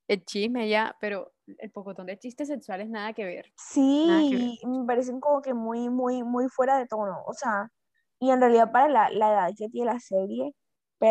el 0.08 0.24
chisme 0.24 0.68
ya, 0.68 0.96
pero 1.00 1.32
el 1.58 1.70
pocotón 1.70 2.06
de 2.06 2.18
chistes 2.18 2.48
sexuales 2.48 2.88
nada 2.88 3.12
que 3.12 3.24
ver. 3.24 3.52
Sí, 3.56 4.58
me 4.64 4.84
parecen 4.86 5.20
como 5.20 5.42
que 5.42 5.54
muy, 5.54 5.88
muy, 5.88 6.22
muy 6.22 6.48
fuera 6.48 6.78
de 6.78 6.86
tono. 6.86 7.22
O 7.26 7.32
sea, 7.34 7.70
y 8.18 8.30
en 8.30 8.40
realidad 8.40 8.70
para 8.70 8.88
la, 8.88 9.10
la 9.10 9.32
edad 9.32 9.50
que 9.56 9.68
tiene 9.68 9.92
la 9.92 10.00
serie, 10.00 10.54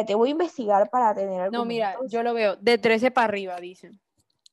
te 0.06 0.16
voy 0.16 0.30
a 0.30 0.32
investigar 0.32 0.90
para 0.90 1.14
tener 1.14 1.52
No, 1.52 1.66
mira, 1.66 1.98
yo 2.08 2.24
lo 2.24 2.34
veo, 2.34 2.56
de 2.56 2.78
13 2.78 3.12
para 3.12 3.26
arriba, 3.26 3.60
dicen. 3.60 4.00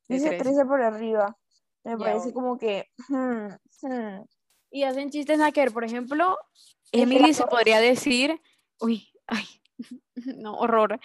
Dice 0.08 0.36
13. 0.36 0.64
por 0.64 0.82
arriba. 0.82 1.36
Me 1.84 1.96
parece 1.96 2.32
como 2.32 2.58
que... 2.58 2.86
Hmm, 3.08 3.48
hmm. 3.82 4.24
Y 4.70 4.82
hacen 4.82 5.10
chistes 5.10 5.38
nada 5.38 5.52
que 5.52 5.60
ver. 5.60 5.72
Por 5.72 5.84
ejemplo, 5.84 6.36
Emily 6.92 7.34
se 7.34 7.46
podría 7.46 7.80
decir... 7.80 8.40
Uy, 8.80 9.08
ay, 9.26 9.44
no, 10.36 10.54
horror. 10.54 10.98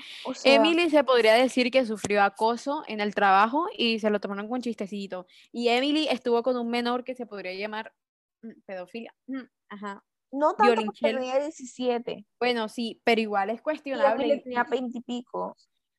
Emily 0.44 0.90
se 0.90 1.04
podría 1.04 1.34
decir 1.34 1.72
que 1.72 1.86
sufrió 1.86 2.24
acoso 2.24 2.84
en 2.88 3.02
el 3.02 3.14
trabajo 3.16 3.68
y 3.78 4.00
se 4.00 4.10
lo 4.10 4.20
tomaron 4.20 4.48
con 4.48 4.62
chistecito. 4.62 5.28
Y 5.52 5.70
Emily 5.70 6.08
estuvo 6.10 6.44
con 6.44 6.58
un 6.58 6.70
menor 6.70 7.04
que 7.04 7.16
se 7.16 7.26
podría 7.26 7.54
llamar 7.54 7.94
mm, 8.42 8.62
pedofilia. 8.66 9.14
Mm, 9.28 9.44
ajá. 9.70 10.04
No 10.32 10.56
tanto 10.56 10.92
tenía 11.00 11.40
17. 11.40 12.26
Bueno, 12.40 12.68
sí, 12.68 13.00
pero 13.04 13.22
igual 13.22 13.52
es 13.52 13.62
cuestionable. 13.62 14.40
tenía 14.40 14.64
20 14.64 14.98
y 14.98 15.02
pico. 15.02 15.56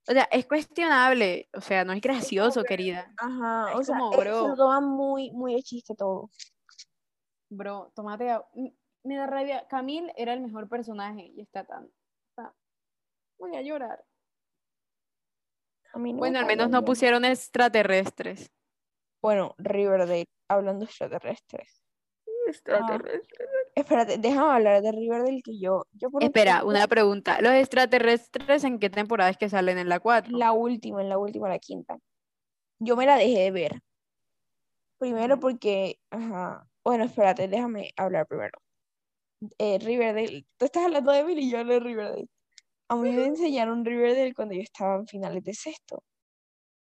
O 0.06 0.12
sea, 0.12 0.24
es 0.24 0.44
cuestionable. 0.46 1.48
O 1.54 1.60
sea, 1.60 1.84
no 1.84 1.92
es 1.92 2.00
gracioso, 2.00 2.64
querida. 2.64 3.12
Ajá, 3.16 3.76
o 3.76 3.82
sea, 3.84 3.96
como, 3.96 4.10
bro. 4.10 4.42
se 4.42 4.48
lo 4.48 4.56
toma 4.56 4.80
muy, 4.80 5.30
muy 5.30 5.54
de 5.54 5.62
chiste 5.62 5.94
todo. 5.94 6.30
Bro, 7.48 7.92
tomate. 7.94 8.36
Me 9.04 9.16
da 9.16 9.26
rabia. 9.26 9.66
Camille 9.68 10.12
era 10.16 10.32
el 10.32 10.40
mejor 10.40 10.68
personaje 10.68 11.30
y 11.36 11.42
está 11.42 11.64
tan 11.64 11.90
Voy 13.38 13.56
a 13.56 13.62
llorar. 13.62 14.04
bueno, 15.94 16.38
al 16.38 16.46
menos 16.46 16.70
no 16.70 16.84
pusieron 16.84 17.24
extraterrestres. 17.24 18.50
Bueno, 19.20 19.54
Riverdale, 19.58 20.26
hablando 20.48 20.84
de 20.84 20.90
extraterrestres. 20.90 21.82
Extraterrestres. 22.46 23.38
espérate, 23.74 24.18
déjame 24.18 24.52
hablar 24.52 24.82
de 24.82 24.92
Riverdale 24.92 25.42
que 25.42 25.58
yo... 25.58 25.84
yo 25.92 26.08
Espera, 26.20 26.64
una 26.64 26.86
pregunta. 26.86 27.40
¿Los 27.40 27.52
extraterrestres 27.52 28.64
en 28.64 28.78
qué 28.78 28.90
temporada 28.90 29.30
es 29.30 29.36
que 29.36 29.48
salen? 29.48 29.78
¿En 29.78 29.88
la 29.88 30.00
4? 30.00 30.36
La 30.36 30.52
última, 30.52 31.02
en 31.02 31.08
la 31.08 31.18
última, 31.18 31.48
la 31.48 31.58
quinta. 31.58 31.98
Yo 32.78 32.96
me 32.96 33.06
la 33.06 33.16
dejé 33.16 33.40
de 33.40 33.50
ver. 33.50 33.80
Primero 34.98 35.40
porque... 35.40 35.98
Ajá. 36.10 36.68
Bueno, 36.84 37.04
espérate, 37.04 37.48
déjame 37.48 37.92
hablar 37.96 38.26
primero. 38.26 38.63
Eh, 39.58 39.78
Riverdale, 39.78 40.46
tú 40.56 40.64
estás 40.64 40.84
hablando 40.84 41.12
de 41.12 41.24
Billy 41.24 41.42
y 41.42 41.50
yo 41.50 41.64
de 41.64 41.80
Riverdale. 41.80 42.28
A 42.88 42.96
mí 42.96 43.10
me 43.10 43.26
enseñaron 43.26 43.84
Riverdale 43.84 44.34
cuando 44.34 44.54
yo 44.54 44.62
estaba 44.62 44.96
en 44.96 45.06
finales 45.06 45.42
de 45.44 45.54
sexto. 45.54 46.02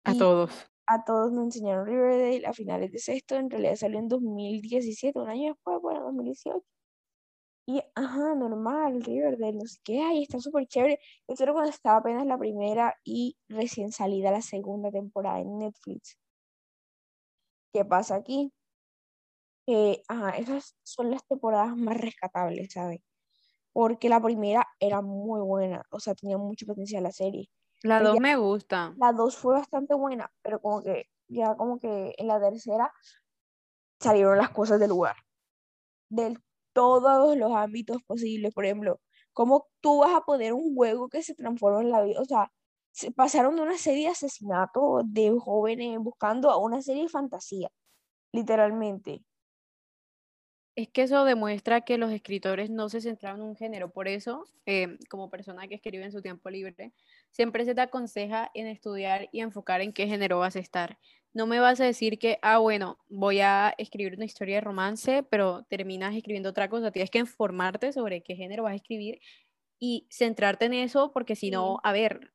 A 0.05 0.15
todos. 0.15 0.51
A 0.87 1.05
todos 1.05 1.33
me 1.33 1.43
enseñaron 1.43 1.87
Riverdale 1.87 2.47
a 2.47 2.53
finales 2.53 2.93
de 2.93 2.99
sexto. 2.99 3.37
En 3.37 3.51
realidad 3.51 3.77
salió 3.77 3.99
en 3.99 4.09
2017, 4.09 5.19
un 5.19 5.29
año 5.29 5.53
después, 5.55 5.81
bueno, 5.81 6.05
2018. 6.05 6.65
Y, 7.67 7.81
ajá, 7.95 8.35
normal, 8.35 9.03
Riverdale, 9.03 9.53
no 9.57 9.67
sé 9.67 9.79
qué, 9.85 10.01
ay, 10.03 10.23
está 10.25 10.41
súper 10.41 10.67
chévere. 10.67 10.99
Eso 11.29 11.45
era 11.45 11.53
cuando 11.53 11.71
estaba 11.71 11.99
apenas 11.99 12.27
la 12.27 12.37
primera 12.39 12.97
y 13.05 13.37
recién 13.49 13.93
salida 13.93 14.31
la 14.33 14.43
segunda 14.43 14.91
temporada 14.91 15.41
en 15.41 15.59
Netflix. 15.59 16.19
¿Qué 17.73 17.85
pasa 17.85 18.17
aquí? 18.17 18.53
Que, 19.67 20.03
ajá, 20.09 20.31
esas 20.39 20.77
son 20.83 21.11
las 21.11 21.27
temporadas 21.27 21.77
más 21.77 21.97
rescatables, 21.97 22.73
¿sabes? 22.73 23.01
porque 23.73 24.09
la 24.09 24.21
primera 24.21 24.67
era 24.81 25.01
muy 25.01 25.41
buena, 25.41 25.83
o 25.91 26.01
sea, 26.01 26.15
tenía 26.15 26.39
mucho 26.39 26.67
potencial 26.67 27.03
la 27.03 27.13
serie. 27.13 27.49
La 27.83 28.01
dos 28.03 28.21
me 28.21 28.37
gusta. 28.37 28.95
La 28.99 29.13
dos 29.13 29.37
fue 29.37 29.55
bastante 29.55 29.95
buena, 29.95 30.31
pero 30.43 30.61
como 30.61 30.83
que 30.83 31.07
ya 31.29 31.57
como 31.57 31.79
que 31.79 32.15
en 32.19 32.27
la 32.27 32.41
tercera 32.41 32.93
salieron 34.01 34.39
las 34.39 34.51
cosas 34.51 34.81
del 34.81 34.91
lugar. 34.91 35.17
De 36.11 36.37
todos 36.73 37.37
los 37.37 37.53
ámbitos 37.55 38.03
posibles, 38.07 38.55
por 38.55 38.65
ejemplo, 38.65 39.01
cómo 39.33 39.69
tú 39.81 40.01
vas 40.01 40.15
a 40.15 40.23
poner 40.23 40.53
un 40.53 40.75
juego 40.75 41.09
que 41.09 41.23
se 41.23 41.35
transforma 41.35 41.81
en 41.83 41.91
la 41.91 42.03
vida, 42.03 42.21
o 42.21 42.25
sea, 42.25 42.53
se 42.93 43.11
pasaron 43.13 43.57
de 43.57 43.63
una 43.63 43.79
serie 43.79 44.07
de 44.07 44.13
asesinatos 44.13 45.03
de 45.07 45.35
jóvenes 45.39 45.99
buscando 46.01 46.51
a 46.51 46.59
una 46.59 46.83
serie 46.83 47.05
de 47.05 47.09
fantasía, 47.09 47.71
literalmente. 48.33 49.25
Es 50.75 50.89
que 50.89 51.03
eso 51.03 51.25
demuestra 51.27 51.83
que 51.83 51.99
los 51.99 52.11
escritores 52.13 52.71
no 52.71 52.89
se 52.89 53.03
centraron 53.03 53.41
en 53.41 53.47
un 53.49 53.57
género. 53.57 53.91
Por 53.91 54.09
eso, 54.09 54.45
eh, 54.65 54.99
como 55.11 55.29
persona 55.29 55.69
que 55.69 55.75
escribe 55.75 56.05
en 56.05 56.13
su 56.13 56.23
tiempo 56.23 56.49
libre, 56.49 56.93
siempre 57.31 57.67
se 57.67 57.75
te 57.75 57.83
aconseja 57.83 58.51
en 58.55 58.67
estudiar 58.67 59.29
y 59.33 59.41
enfocar 59.41 59.83
en 59.83 59.93
qué 59.93 60.07
género 60.07 60.39
vas 60.39 60.57
a 60.57 60.61
estar. 60.61 60.99
No 61.35 61.47
me 61.47 61.61
vas 61.61 61.81
a 61.81 61.85
decir 61.85 62.19
que, 62.19 62.39
ah, 62.43 62.59
bueno, 62.59 62.99
voy 63.09 63.41
a 63.41 63.75
escribir 63.77 64.15
una 64.15 64.25
historia 64.25 64.57
de 64.57 64.61
romance, 64.63 65.23
pero 65.25 65.65
terminas 65.65 66.15
escribiendo 66.15 66.51
otra 66.51 66.69
cosa. 66.71 66.91
Tienes 66.91 67.11
que 67.11 67.19
informarte 67.19 67.93
sobre 67.93 68.23
qué 68.23 68.35
género 68.35 68.63
vas 68.63 68.73
a 68.73 68.77
escribir 68.77 69.21
y 69.79 70.07
centrarte 70.11 70.67
en 70.67 70.75
eso, 70.75 71.13
porque 71.13 71.37
si 71.37 71.51
no, 71.51 71.81
a 71.85 71.93
ver, 71.93 72.33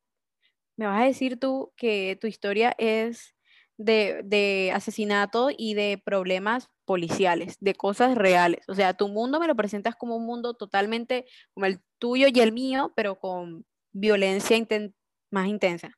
me 0.78 0.86
vas 0.86 1.02
a 1.02 1.06
decir 1.06 1.40
tú 1.40 1.74
que 1.76 2.18
tu 2.22 2.28
historia 2.28 2.76
es 2.78 3.37
de, 3.78 4.22
de 4.24 4.72
asesinato 4.74 5.50
y 5.56 5.76
de 5.76 6.02
problemas 6.04 6.70
policiales, 6.86 7.58
de 7.60 7.76
cosas 7.76 8.16
reales. 8.16 8.64
O 8.68 8.74
sea, 8.74 8.94
tu 8.94 9.08
mundo 9.08 9.40
me 9.40 9.48
lo 9.48 9.56
presentas 9.56 9.96
como 9.96 10.16
un 10.16 10.26
mundo 10.26 10.56
totalmente 10.56 11.26
como 11.54 11.66
el 11.66 11.80
tuyo 12.00 12.28
y 12.34 12.40
el 12.40 12.52
mío, 12.52 12.92
pero 12.96 13.20
con 13.20 13.66
violencia 13.92 14.58
más 15.30 15.48
intensa. 15.48 15.92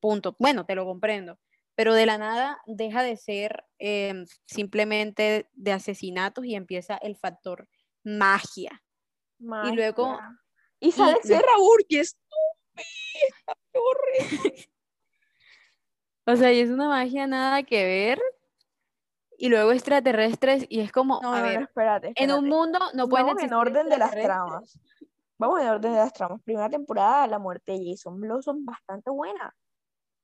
Punto. 0.00 0.36
Bueno, 0.38 0.64
te 0.64 0.74
lo 0.74 0.84
comprendo. 0.84 1.38
Pero 1.74 1.94
de 1.94 2.06
la 2.06 2.18
nada 2.18 2.60
deja 2.66 3.02
de 3.02 3.16
ser 3.16 3.64
em, 3.78 4.26
simplemente 4.46 5.48
de 5.52 5.72
asesinatos 5.72 6.44
y 6.44 6.54
empieza 6.54 6.96
el 6.96 7.16
factor 7.16 7.68
magia. 8.04 8.82
Y 9.38 9.72
luego... 9.74 10.18
Y 10.80 10.92
sale 10.92 11.18
ese 11.22 11.34
Raúl, 11.34 11.84
que 11.88 11.98
estúpida, 12.00 12.28
o 16.28 16.36
sea, 16.36 16.52
y 16.52 16.60
es 16.60 16.70
una 16.70 16.88
magia 16.88 17.26
nada 17.26 17.62
que 17.62 17.84
ver. 17.84 18.20
Y 19.38 19.48
luego 19.48 19.72
extraterrestres, 19.72 20.66
y 20.68 20.80
es 20.80 20.92
como, 20.92 21.22
a 21.22 21.40
ver, 21.40 21.62
espérate, 21.62 22.12
en 22.16 22.32
un 22.32 22.48
mundo 22.48 22.78
no 22.92 23.08
pueden 23.08 23.28
Vamos 23.28 23.42
en 23.42 23.54
orden 23.54 23.88
de 23.88 23.96
las 23.96 24.10
tramas. 24.10 24.78
Vamos 25.38 25.60
en 25.60 25.68
orden 25.68 25.92
de 25.92 25.98
las 25.98 26.12
tramas. 26.12 26.42
Primera 26.42 26.68
temporada, 26.68 27.26
la 27.28 27.38
muerte 27.38 27.72
de 27.72 27.90
Jason 27.90 28.20
Blossom, 28.20 28.64
bastante 28.64 29.10
buena. 29.10 29.54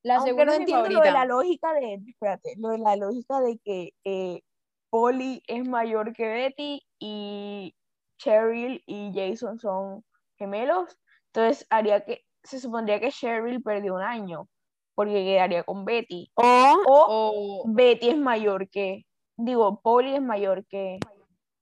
La 0.02 0.20
segunda 0.20 0.46
no 0.46 0.52
entiendo 0.52 0.88
lo 0.90 1.00
de 1.00 1.12
la 1.12 1.24
lógica 1.24 1.72
de, 1.72 2.02
espérate, 2.06 2.54
lo 2.58 2.70
de 2.70 2.78
la 2.78 2.96
lógica 2.96 3.40
de 3.40 3.58
que 3.64 3.94
eh, 4.04 4.42
Polly 4.90 5.42
es 5.46 5.66
mayor 5.66 6.12
que 6.12 6.26
Betty 6.26 6.82
y 6.98 7.74
Cheryl 8.18 8.82
y 8.84 9.12
Jason 9.14 9.58
son 9.58 10.04
gemelos. 10.36 10.98
Entonces 11.32 11.66
haría 11.70 12.04
que, 12.04 12.26
se 12.42 12.60
supondría 12.60 13.00
que 13.00 13.10
Cheryl 13.10 13.62
perdió 13.62 13.94
un 13.94 14.02
año 14.02 14.48
porque 14.94 15.24
quedaría 15.24 15.64
con 15.64 15.84
Betty. 15.84 16.30
O, 16.36 17.64
Betty 17.66 18.10
es 18.10 18.18
mayor 18.18 18.68
que, 18.68 19.04
digo, 19.36 19.80
Polly 19.80 20.14
es 20.14 20.22
mayor 20.22 20.66
que... 20.66 20.98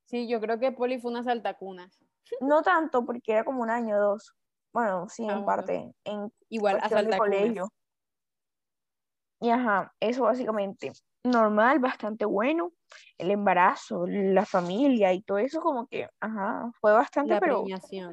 Sí, 0.07 0.29
yo 0.29 0.41
creo 0.41 0.59
que 0.59 0.73
Polly 0.73 1.01
fue 1.01 1.11
una 1.11 1.23
saltacunas. 1.23 1.99
No 2.41 2.63
tanto, 2.63 3.05
porque 3.05 3.33
era 3.33 3.45
como 3.45 3.63
un 3.63 3.71
año 3.71 3.97
o 3.97 4.01
dos. 4.01 4.35
Bueno, 4.73 5.09
sí, 5.09 5.25
en 5.25 5.31
ah, 5.31 5.45
parte. 5.45 5.93
En 6.05 6.33
Igual 6.49 6.79
a 6.83 6.89
saltacunas. 6.89 7.69
Y 9.41 9.51
ajá, 9.51 9.93
eso 10.01 10.23
básicamente 10.23 10.93
normal, 11.25 11.79
bastante 11.79 12.25
bueno. 12.25 12.73
El 13.17 13.31
embarazo, 13.31 14.07
la 14.07 14.45
familia 14.45 15.13
y 15.13 15.23
todo 15.23 15.39
eso 15.39 15.61
como 15.61 15.87
que, 15.87 16.09
ajá, 16.21 16.71
fue 16.81 16.93
bastante, 16.93 17.39
pero 17.41 17.65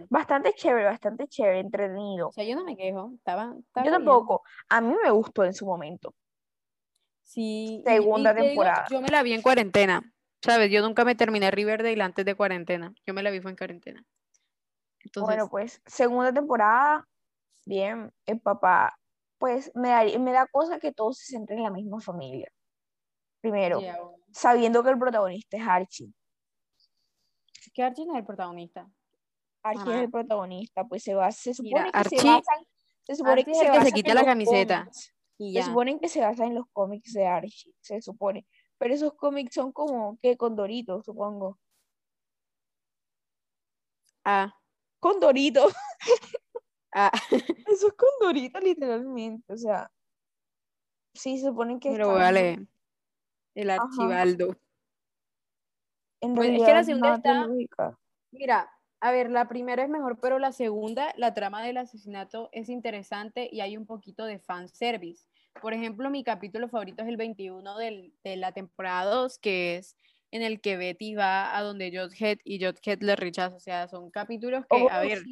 bastante 0.09 0.53
chévere, 0.53 0.85
bastante 0.85 1.27
chévere, 1.27 1.59
entretenido. 1.59 2.29
O 2.29 2.31
sea, 2.31 2.43
yo 2.43 2.55
no 2.55 2.63
me 2.63 2.77
quejo, 2.77 3.11
estaba, 3.15 3.55
Yo 3.83 3.91
tampoco, 3.91 4.43
a 4.69 4.81
mí 4.81 4.93
me 5.03 5.11
gustó 5.11 5.43
en 5.43 5.53
su 5.53 5.65
momento. 5.65 6.13
Sí. 7.23 7.83
Segunda 7.85 8.33
temporada. 8.33 8.85
yo 8.89 9.01
me 9.01 9.09
la 9.09 9.21
vi 9.23 9.33
en 9.33 9.41
cuarentena, 9.41 10.01
¿sabes? 10.43 10.71
Yo 10.71 10.81
nunca 10.81 11.05
me 11.05 11.15
terminé 11.15 11.51
Riverdale 11.51 12.01
antes 12.01 12.25
de 12.25 12.35
cuarentena. 12.35 12.93
Yo 13.05 13.13
me 13.13 13.23
la 13.23 13.31
vi 13.31 13.41
fue 13.41 13.51
en 13.51 13.57
cuarentena. 13.57 14.05
Bueno, 15.15 15.47
pues, 15.49 15.81
segunda 15.85 16.33
temporada, 16.33 17.07
bien, 17.65 18.11
el 18.25 18.39
papá, 18.39 18.97
pues 19.37 19.71
me 19.73 19.89
da, 19.89 20.03
me 20.19 20.31
da 20.31 20.45
cosa 20.47 20.79
que 20.79 20.91
todos 20.91 21.17
se 21.17 21.33
centren 21.33 21.59
en 21.59 21.65
la 21.65 21.71
misma 21.71 21.99
familia. 21.99 22.51
Primero, 23.41 23.79
sabiendo 24.31 24.83
que 24.83 24.89
el 24.89 24.99
protagonista 24.99 25.57
es 25.57 25.63
Archie. 25.67 26.13
¿Qué 27.73 27.83
Archie 27.83 28.05
no 28.05 28.13
es 28.13 28.19
el 28.19 28.25
protagonista? 28.25 28.89
Archie 29.63 29.95
es 29.95 30.01
el 30.01 30.11
protagonista, 30.11 30.85
pues 30.85 31.03
se 31.03 31.13
va, 31.13 31.31
se 31.31 31.53
supone 31.53 31.91
que 31.91 32.09
se 32.09 32.15
basan, 32.15 32.65
se 33.03 33.15
supone 33.15 33.43
que, 33.43 33.53
se, 33.53 33.71
que 33.71 33.81
se 33.81 33.91
quita 33.91 34.13
la 34.13 34.25
camiseta. 34.25 34.89
Y 35.37 35.53
Se 35.53 35.63
supone 35.63 35.97
que 35.99 36.09
se 36.09 36.19
basa 36.19 36.45
en 36.45 36.55
los 36.55 36.65
cómics 36.73 37.13
de 37.13 37.25
Archie, 37.25 37.73
se 37.79 38.01
supone. 38.01 38.45
Pero 38.77 38.93
esos 38.93 39.13
cómics 39.13 39.53
son 39.53 39.71
como 39.71 40.17
que 40.21 40.35
Condorito, 40.35 41.01
supongo. 41.01 41.59
Ah. 44.25 44.53
Condorito. 44.99 45.67
Ah. 46.91 47.11
Eso 47.67 47.87
es 47.89 47.93
Condorito, 47.93 48.59
literalmente. 48.59 49.53
O 49.53 49.57
sea, 49.57 49.91
sí, 51.13 51.37
se 51.37 51.45
supone 51.45 51.79
que. 51.79 51.91
Pero 51.91 52.13
vale. 52.13 52.65
El 53.59 53.69
archivaldo. 53.71 54.55
Pues, 56.21 56.49
es 56.49 56.65
que 56.65 56.73
la 56.73 56.83
segunda 56.83 57.15
está. 57.15 57.47
Mira, 58.31 58.69
a 59.01 59.11
ver, 59.11 59.29
la 59.29 59.49
primera 59.49 59.83
es 59.83 59.89
mejor, 59.89 60.19
pero 60.21 60.39
la 60.39 60.53
segunda, 60.53 61.13
la 61.17 61.33
trama 61.33 61.61
del 61.63 61.77
asesinato 61.77 62.49
es 62.53 62.69
interesante 62.69 63.49
y 63.51 63.59
hay 63.59 63.75
un 63.75 63.85
poquito 63.85 64.23
de 64.25 64.39
fanservice. 64.39 65.25
Por 65.61 65.73
ejemplo, 65.73 66.09
mi 66.09 66.23
capítulo 66.23 66.69
favorito 66.69 67.03
es 67.03 67.09
el 67.09 67.17
21 67.17 67.77
de 67.77 68.37
la 68.37 68.53
temporada 68.53 69.11
2, 69.11 69.39
que 69.39 69.75
es 69.77 69.97
en 70.31 70.41
el 70.41 70.61
que 70.61 70.77
Betty 70.77 71.15
va 71.15 71.57
a 71.57 71.61
donde 71.61 71.91
Jughead 71.91 72.37
y 72.45 72.63
Jughead 72.63 73.01
le 73.01 73.17
rechaza. 73.17 73.55
O 73.55 73.59
sea, 73.59 73.89
son 73.89 74.09
capítulos 74.09 74.65
que, 74.69 74.87
a 74.89 74.99
oh, 74.99 75.01
ver, 75.01 75.23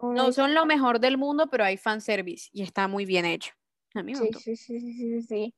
no 0.00 0.32
son 0.32 0.54
lo 0.54 0.64
mejor 0.64 0.98
del 0.98 1.18
mundo, 1.18 1.48
pero 1.50 1.64
hay 1.64 1.76
fanservice 1.76 2.48
y 2.52 2.62
está 2.62 2.88
muy 2.88 3.04
bien 3.04 3.26
hecho. 3.26 3.52
A 3.94 4.02
mí 4.02 4.14
sí, 4.14 4.30
sí, 4.38 4.56
sí, 4.56 4.80
sí, 4.80 5.22
sí, 5.22 5.54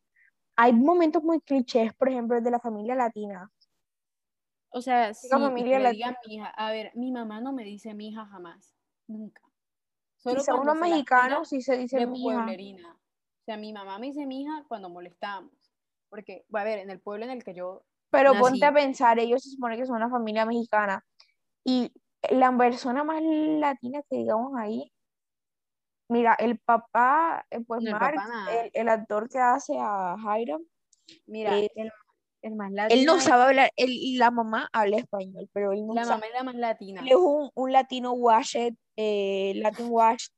hay 0.56 0.72
momentos 0.72 1.22
muy 1.22 1.40
clichés, 1.40 1.92
por 1.94 2.08
ejemplo, 2.08 2.36
el 2.36 2.44
de 2.44 2.50
la 2.50 2.60
familia 2.60 2.94
latina. 2.94 3.50
O 4.70 4.80
sea, 4.80 5.12
sí, 5.12 5.28
familia 5.28 5.78
latina. 5.78 6.16
Mi 6.26 6.34
hija. 6.36 6.46
A 6.48 6.70
ver, 6.70 6.92
mi 6.94 7.12
mamá 7.12 7.40
no 7.40 7.52
me 7.52 7.64
dice 7.64 7.94
mi 7.94 8.08
hija 8.08 8.26
jamás, 8.26 8.74
nunca. 9.06 9.42
Solo 10.16 10.40
si 10.40 10.50
unos 10.50 10.76
mexicanos 10.76 11.48
sí 11.48 11.60
se 11.60 11.76
dice 11.76 12.06
mi 12.06 12.22
hija. 12.22 12.92
O 12.92 13.44
sea, 13.44 13.56
mi 13.56 13.72
mamá 13.72 13.98
me 13.98 14.06
dice 14.06 14.24
mi 14.24 14.42
hija 14.42 14.64
cuando 14.68 14.88
molestamos. 14.88 15.52
Porque, 16.08 16.44
a 16.52 16.64
ver, 16.64 16.78
en 16.78 16.90
el 16.90 17.00
pueblo 17.00 17.24
en 17.24 17.30
el 17.30 17.42
que 17.42 17.54
yo. 17.54 17.82
Pero 18.10 18.34
ponte 18.38 18.64
a 18.64 18.72
pensar, 18.72 19.18
ellos 19.18 19.42
se 19.42 19.50
supone 19.50 19.76
que 19.76 19.86
son 19.86 19.96
una 19.96 20.10
familia 20.10 20.46
mexicana. 20.46 21.04
Y 21.64 21.92
la 22.30 22.56
persona 22.56 23.02
más 23.02 23.22
latina 23.22 24.02
que 24.08 24.18
digamos 24.18 24.52
ahí 24.56 24.91
Mira, 26.12 26.34
el 26.38 26.58
papá, 26.58 27.46
eh, 27.50 27.60
pues 27.66 27.82
Mark, 27.84 28.20
el, 28.74 28.88
actor 28.90 29.30
que 29.30 29.38
hace 29.38 29.72
a 29.78 30.14
Hiram, 30.38 30.62
mira, 31.24 31.58
el, 31.58 32.54
más 32.54 32.70
latino. 32.70 33.00
Él 33.00 33.06
no 33.06 33.18
sabe 33.18 33.44
hablar, 33.44 33.70
él, 33.76 34.18
la 34.18 34.30
mamá 34.30 34.68
habla 34.74 34.98
español, 34.98 35.48
pero 35.54 35.72
él 35.72 35.86
no 35.86 35.94
La 35.94 36.04
mamá 36.04 36.26
es 36.26 36.34
la 36.34 36.42
más 36.42 36.54
latina. 36.54 37.00
Él 37.00 37.08
es 37.08 37.16
un, 37.16 37.50
un 37.54 37.72
latino 37.72 38.12
washed, 38.12 38.74
eh, 38.96 39.54
Latin 39.56 39.86
washed, 39.88 40.34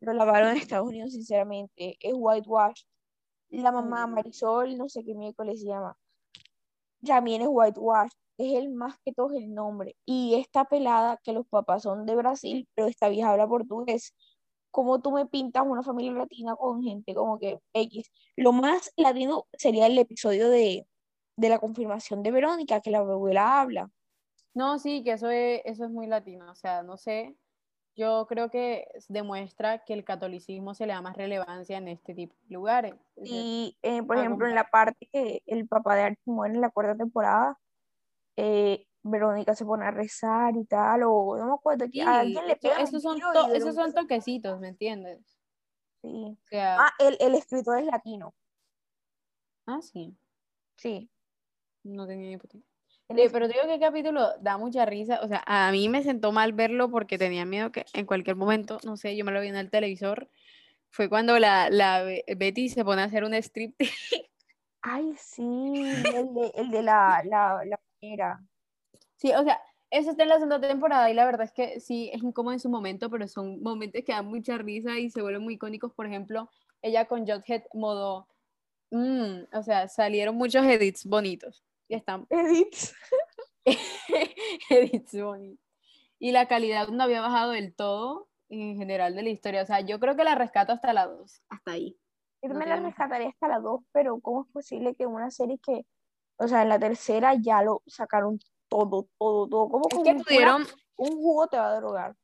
lo 0.00 0.14
lavaron 0.14 0.52
en 0.52 0.56
Estados 0.56 0.88
Unidos, 0.88 1.12
sinceramente, 1.12 1.98
es 2.00 2.14
white 2.16 2.48
washed. 2.48 2.86
La 3.50 3.72
mamá 3.72 4.06
Marisol, 4.06 4.78
no 4.78 4.88
sé 4.88 5.04
qué 5.04 5.14
miércoles 5.14 5.60
se 5.60 5.66
llama, 5.66 5.98
también 7.04 7.42
es 7.42 7.48
white 7.50 7.78
washed. 7.78 8.16
Es 8.38 8.54
el 8.54 8.70
más 8.70 8.96
que 9.04 9.12
todo 9.12 9.34
el 9.36 9.52
nombre. 9.52 9.96
Y 10.06 10.36
esta 10.36 10.64
pelada, 10.64 11.18
que 11.22 11.34
los 11.34 11.46
papás 11.46 11.82
son 11.82 12.06
de 12.06 12.14
Brasil, 12.14 12.66
pero 12.74 12.88
esta 12.88 13.10
vieja 13.10 13.32
habla 13.32 13.46
portugués 13.46 14.14
cómo 14.70 15.00
tú 15.00 15.12
me 15.12 15.26
pintas 15.26 15.64
una 15.66 15.82
familia 15.82 16.12
latina 16.12 16.54
con 16.56 16.82
gente 16.82 17.14
como 17.14 17.38
que 17.38 17.60
X. 17.72 18.10
Lo 18.36 18.52
más 18.52 18.92
latino 18.96 19.46
sería 19.52 19.86
el 19.86 19.98
episodio 19.98 20.48
de, 20.48 20.86
la 21.36 21.58
confirmación 21.58 22.22
de 22.22 22.30
Verónica, 22.30 22.80
que 22.80 22.90
la 22.90 22.98
abuela 22.98 23.60
habla. 23.60 23.90
No, 24.54 24.78
sí, 24.78 25.02
que 25.02 25.12
eso 25.12 25.30
es, 25.30 25.62
eso 25.64 25.84
es 25.84 25.90
muy 25.90 26.06
latino, 26.06 26.50
o 26.50 26.54
sea, 26.54 26.82
no 26.82 26.96
sé, 26.96 27.36
yo 27.96 28.26
creo 28.28 28.50
que 28.50 28.86
demuestra 29.08 29.84
que 29.84 29.92
el 29.92 30.04
catolicismo 30.04 30.74
se 30.74 30.86
le 30.86 30.92
da 30.92 31.02
más 31.02 31.16
relevancia 31.16 31.78
en 31.78 31.88
este 31.88 32.14
tipo 32.14 32.34
de 32.42 32.54
lugares. 32.54 32.94
Y, 33.16 33.76
eh, 33.82 34.02
por 34.02 34.18
ejemplo, 34.18 34.48
en 34.48 34.54
la 34.54 34.64
parte 34.64 35.08
que 35.12 35.42
el 35.46 35.68
papá 35.68 35.96
de 35.96 36.02
Archie 36.02 36.32
muere 36.32 36.54
en 36.54 36.60
la 36.60 36.70
cuarta 36.70 36.96
temporada, 36.96 37.58
eh, 38.36 38.86
Verónica 39.02 39.54
se 39.54 39.64
pone 39.64 39.86
a 39.86 39.90
rezar 39.90 40.56
y 40.56 40.64
tal, 40.64 41.02
o 41.04 41.36
no 41.36 41.46
me 41.46 41.54
acuerdo, 41.54 41.86
que 41.90 42.02
alguien 42.02 42.46
le 42.46 42.56
pega 42.56 42.80
esos 42.80 43.02
son, 43.02 43.18
esos 43.54 43.74
son 43.74 43.92
toquecitos, 43.94 44.60
¿me 44.60 44.68
entiendes? 44.68 45.38
Sí. 46.02 46.38
ah, 46.54 46.92
el, 46.98 47.16
el, 47.20 47.34
escritor 47.34 47.78
es 47.78 47.86
latino. 47.86 48.34
Ah, 49.66 49.80
sí. 49.82 50.16
Sí. 50.76 51.10
No 51.82 52.06
tenía 52.06 52.30
ni 52.30 52.36
puta 52.38 52.58
pero 53.32 53.48
digo 53.48 53.60
que 53.66 53.74
el 53.74 53.80
capítulo 53.80 54.28
da 54.40 54.56
mucha 54.56 54.86
risa. 54.86 55.20
O 55.22 55.28
sea, 55.28 55.42
a 55.46 55.70
mí 55.72 55.88
me 55.88 56.02
sentó 56.02 56.32
mal 56.32 56.52
verlo 56.52 56.90
porque 56.90 57.18
tenía 57.18 57.44
miedo 57.44 57.72
que 57.72 57.84
en 57.92 58.06
cualquier 58.06 58.36
momento, 58.36 58.78
no 58.84 58.96
sé, 58.96 59.16
yo 59.16 59.24
me 59.24 59.32
lo 59.32 59.40
vi 59.40 59.48
en 59.48 59.56
el 59.56 59.70
televisor. 59.70 60.28
Fue 60.90 61.08
cuando 61.08 61.38
la, 61.38 61.70
la 61.70 62.04
Betty 62.36 62.68
se 62.68 62.84
pone 62.84 63.02
a 63.02 63.06
hacer 63.06 63.24
un 63.24 63.34
strip. 63.34 63.74
Ay, 64.82 65.12
sí, 65.16 65.42
el 66.14 66.34
de, 66.34 66.52
el 66.54 66.70
de 66.70 66.82
la, 66.82 67.22
la, 67.24 67.60
la 67.64 67.80
Sí, 69.20 69.32
o 69.34 69.44
sea, 69.44 69.60
eso 69.90 70.12
está 70.12 70.22
en 70.22 70.30
la 70.30 70.36
segunda 70.36 70.60
temporada 70.60 71.10
y 71.10 71.14
la 71.14 71.26
verdad 71.26 71.42
es 71.42 71.52
que 71.52 71.78
sí, 71.78 72.10
es 72.12 72.22
incómodo 72.22 72.54
en 72.54 72.60
su 72.60 72.70
momento, 72.70 73.10
pero 73.10 73.28
son 73.28 73.62
momentos 73.62 74.02
que 74.04 74.12
dan 74.12 74.26
mucha 74.26 74.56
risa 74.56 74.98
y 74.98 75.10
se 75.10 75.20
vuelven 75.20 75.42
muy 75.42 75.54
icónicos. 75.54 75.92
Por 75.92 76.06
ejemplo, 76.06 76.48
ella 76.80 77.04
con 77.04 77.26
Jughead 77.26 77.64
modo, 77.74 78.28
mm, 78.90 79.42
o 79.52 79.62
sea, 79.62 79.88
salieron 79.88 80.36
muchos 80.36 80.64
edits 80.64 81.04
bonitos. 81.04 81.62
Y 81.86 81.96
están... 81.96 82.26
Edits. 82.30 82.94
edits 84.70 85.20
bonitos. 85.20 85.66
Y 86.18 86.32
la 86.32 86.48
calidad 86.48 86.88
no 86.88 87.02
había 87.02 87.20
bajado 87.20 87.52
del 87.52 87.74
todo 87.74 88.28
en 88.48 88.78
general 88.78 89.14
de 89.14 89.22
la 89.22 89.28
historia. 89.28 89.62
O 89.62 89.66
sea, 89.66 89.80
yo 89.80 90.00
creo 90.00 90.16
que 90.16 90.24
la 90.24 90.34
rescato 90.34 90.72
hasta 90.72 90.94
la 90.94 91.06
2, 91.06 91.42
hasta 91.50 91.72
ahí. 91.72 91.98
Yo 92.42 92.48
también 92.48 92.70
la 92.70 92.76
rescataría 92.76 93.28
hasta 93.28 93.48
la 93.48 93.58
2, 93.58 93.82
pero 93.92 94.18
¿cómo 94.20 94.44
es 94.44 94.48
posible 94.50 94.94
que 94.94 95.04
una 95.04 95.30
serie 95.30 95.58
que, 95.58 95.84
o 96.38 96.48
sea, 96.48 96.62
en 96.62 96.70
la 96.70 96.78
tercera 96.78 97.34
ya 97.34 97.62
lo 97.62 97.82
sacaron 97.86 98.38
todo, 98.70 99.08
todo, 99.18 99.48
todo? 99.48 99.68
¿Cómo 99.68 99.88
es 99.90 99.98
que 100.02 100.14
pudieron... 100.14 100.66
Un 100.96 101.16
jugo 101.16 101.46
te 101.48 101.58
va 101.58 101.72
a 101.72 101.76
drogar. 101.76 102.16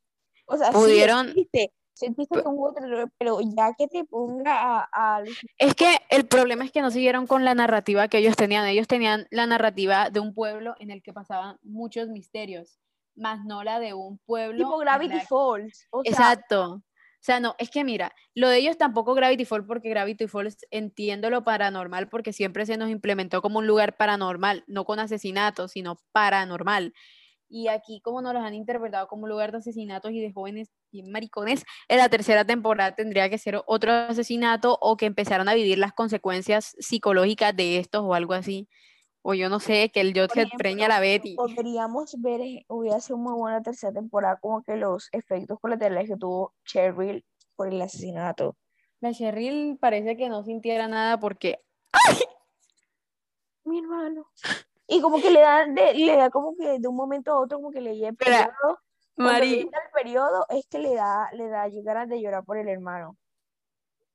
O 0.47 0.57
sea, 0.57 0.71
pudieron... 0.71 1.33
Sí, 1.35 1.49
sentiste 1.93 2.41
que 2.41 2.49
un 2.49 2.57
jugo 2.57 2.73
te 2.75 2.87
drogar, 2.87 3.11
pero 3.19 3.41
ya 3.41 3.75
que 3.77 3.89
te 3.89 4.05
ponga 4.05 4.55
a, 4.55 4.89
a... 4.93 5.23
Es 5.59 5.75
que 5.75 5.99
el 6.11 6.27
problema 6.27 6.65
es 6.65 6.73
que 6.73 6.83
no 6.83 6.91
siguieron 6.91 7.27
con 7.27 7.45
la 7.45 7.55
narrativa 7.55 8.09
que 8.09 8.19
ellos 8.19 8.37
tenían. 8.37 8.67
Ellos 8.67 8.87
tenían 8.87 9.27
la 9.31 9.47
narrativa 9.47 10.11
de 10.11 10.21
un 10.21 10.35
pueblo 10.35 10.75
en 10.79 10.91
el 10.91 11.03
que 11.03 11.13
pasaban 11.13 11.59
muchos 11.63 12.09
misterios 12.09 12.79
más 13.17 13.45
no 13.45 13.65
la 13.65 13.81
de 13.81 13.95
un 13.95 14.19
pueblo. 14.19 14.59
Tipo 14.59 14.79
Gravity 14.79 15.21
Falls. 15.21 15.89
Exacto. 16.05 16.63
O 16.63 16.69
sea, 16.69 16.83
no, 17.41 17.55
es 17.59 17.71
que 17.71 17.85
mira, 17.85 18.13
lo 18.35 18.49
de 18.49 18.59
ellos 18.59 18.79
tampoco 18.79 19.15
Gravity 19.15 19.45
Falls, 19.45 19.67
porque 19.67 19.91
Gravity 19.91 20.29
Falls 20.29 20.59
entiendo 20.71 21.31
lo 21.31 21.45
paranormal, 21.45 22.09
porque 22.09 22.33
siempre 22.33 22.67
se 22.67 22.77
nos 22.77 22.91
implementó 22.91 23.43
como 23.43 23.59
un 23.59 23.67
lugar 23.67 23.97
paranormal, 23.97 24.65
no 24.67 24.85
con 24.85 25.01
asesinatos, 25.01 25.73
sino 25.73 25.99
paranormal. 26.13 26.93
Y 27.49 27.69
aquí, 27.69 28.01
como 28.01 28.23
nos 28.23 28.35
los 28.35 28.43
han 28.43 28.55
interpretado 28.55 29.07
como 29.07 29.27
lugar 29.29 29.53
de 29.53 29.59
asesinatos 29.59 30.11
y 30.13 30.21
de 30.21 30.33
jóvenes 30.33 30.71
maricones, 31.05 31.65
en 31.89 31.99
la 31.99 32.09
tercera 32.09 32.45
temporada 32.45 32.95
tendría 32.95 33.31
que 33.31 33.39
ser 33.39 33.63
otro 33.67 33.93
asesinato 33.93 34.79
o 34.81 34.97
que 34.97 35.07
empezaran 35.07 35.49
a 35.49 35.55
vivir 35.55 35.79
las 35.79 35.93
consecuencias 35.93 36.75
psicológicas 36.79 37.55
de 37.55 37.79
estos 37.79 38.03
o 38.03 38.15
algo 38.15 38.35
así 38.35 38.69
o 39.29 39.35
yo 39.35 39.49
no 39.49 39.59
sé, 39.59 39.91
que 39.93 40.01
el 40.01 40.13
Jughead 40.13 40.47
preña 40.57 40.87
a 40.87 40.89
la 40.89 41.01
Betty. 41.01 41.35
Podríamos 41.35 42.15
ver, 42.23 42.41
eh, 42.43 42.65
hubiera 42.69 43.01
sido 43.01 43.19
muy 43.19 43.35
buena 43.35 43.61
tercera 43.61 43.93
temporada, 43.93 44.37
como 44.37 44.63
que 44.63 44.77
los 44.77 45.09
efectos 45.11 45.59
colaterales 45.59 46.09
que 46.09 46.17
tuvo 46.17 46.55
Cheryl 46.65 47.25
por 47.57 47.67
el 47.67 47.83
asesinato. 47.83 48.57
La 49.01 49.13
Cheryl 49.13 49.79
parece 49.81 50.17
que 50.17 50.29
no 50.29 50.45
sintiera 50.45 50.87
nada 50.87 51.19
porque. 51.19 51.59
Mi 53.65 53.81
hermano. 53.81 54.31
Y 54.87 55.01
como 55.01 55.21
que 55.21 55.33
le 55.33 55.41
da, 55.41 55.67
le 55.67 56.17
da 56.17 56.31
como 56.31 56.55
que 56.57 56.79
de 56.79 56.87
un 56.87 56.95
momento 56.95 57.33
a 57.33 57.41
otro, 57.41 57.59
como 57.59 57.73
que 57.73 57.81
le 57.81 57.97
llega 57.97 58.11
el 58.11 58.17
periodo. 58.17 58.79
Mari. 59.17 59.63
el 59.63 59.71
periodo 59.93 60.47
es 60.51 60.69
que 60.69 60.79
le 60.79 60.95
da, 60.95 61.33
le 61.33 61.49
da 61.49 61.69
ganas 61.83 62.09
de 62.09 62.23
llorar 62.23 62.45
por 62.45 62.59
el 62.59 62.69
hermano. 62.69 63.17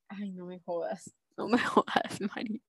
Ay, 0.07 0.31
no 0.31 0.45
me 0.45 0.61
jodas. 0.61 1.13
No 1.41 1.47
me 1.47 1.57
jodas, 1.57 2.21
Mari. 2.21 2.61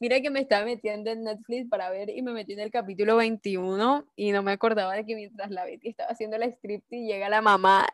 Mira 0.00 0.18
que 0.22 0.30
me 0.30 0.40
estaba 0.40 0.64
metiendo 0.64 1.10
en 1.10 1.24
Netflix 1.24 1.68
para 1.68 1.90
ver 1.90 2.08
y 2.08 2.22
me 2.22 2.32
metí 2.32 2.54
en 2.54 2.60
el 2.60 2.70
capítulo 2.70 3.16
21 3.16 4.06
y 4.16 4.32
no 4.32 4.42
me 4.42 4.52
acordaba 4.52 4.94
de 4.94 5.04
que 5.04 5.14
mientras 5.14 5.50
la 5.50 5.66
Betty 5.66 5.90
estaba 5.90 6.10
haciendo 6.10 6.38
la 6.38 6.50
script 6.50 6.90
y 6.90 7.06
llega 7.06 7.28
la 7.28 7.42
mamá 7.42 7.86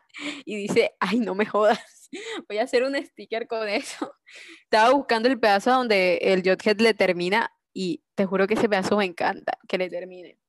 y 0.45 0.55
dice, 0.55 0.95
ay, 1.01 1.19
no 1.19 1.35
me 1.35 1.45
jodas, 1.45 2.09
voy 2.47 2.59
a 2.59 2.63
hacer 2.63 2.83
un 2.83 2.95
sticker 2.95 3.45
con 3.45 3.67
eso. 3.67 4.15
Estaba 4.63 4.93
buscando 4.93 5.27
el 5.27 5.37
pedazo 5.37 5.71
donde 5.71 6.15
el 6.21 6.43
Jughead 6.43 6.79
le 6.79 6.93
termina 6.93 7.51
y 7.73 8.01
te 8.15 8.25
juro 8.25 8.47
que 8.47 8.53
ese 8.53 8.69
pedazo 8.69 8.95
me 8.95 9.03
encanta, 9.03 9.57
que 9.67 9.77
le 9.77 9.89
termine. 9.89 10.39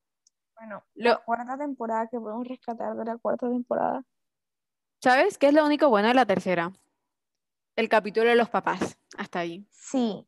Bueno, 0.54 0.84
la 0.94 1.16
cuarta 1.16 1.58
temporada 1.58 2.06
que 2.08 2.20
podemos 2.20 2.46
rescatar 2.46 2.94
de 2.94 3.04
la 3.04 3.16
cuarta 3.18 3.48
temporada. 3.50 4.04
¿Sabes 5.02 5.38
qué 5.38 5.48
es 5.48 5.54
lo 5.54 5.66
único 5.66 5.88
bueno 5.88 6.06
de 6.06 6.14
la 6.14 6.24
tercera? 6.24 6.72
El 7.76 7.88
capítulo 7.88 8.28
de 8.28 8.36
los 8.36 8.50
papás, 8.50 8.98
hasta 9.16 9.40
ahí. 9.40 9.66
Sí. 9.70 10.26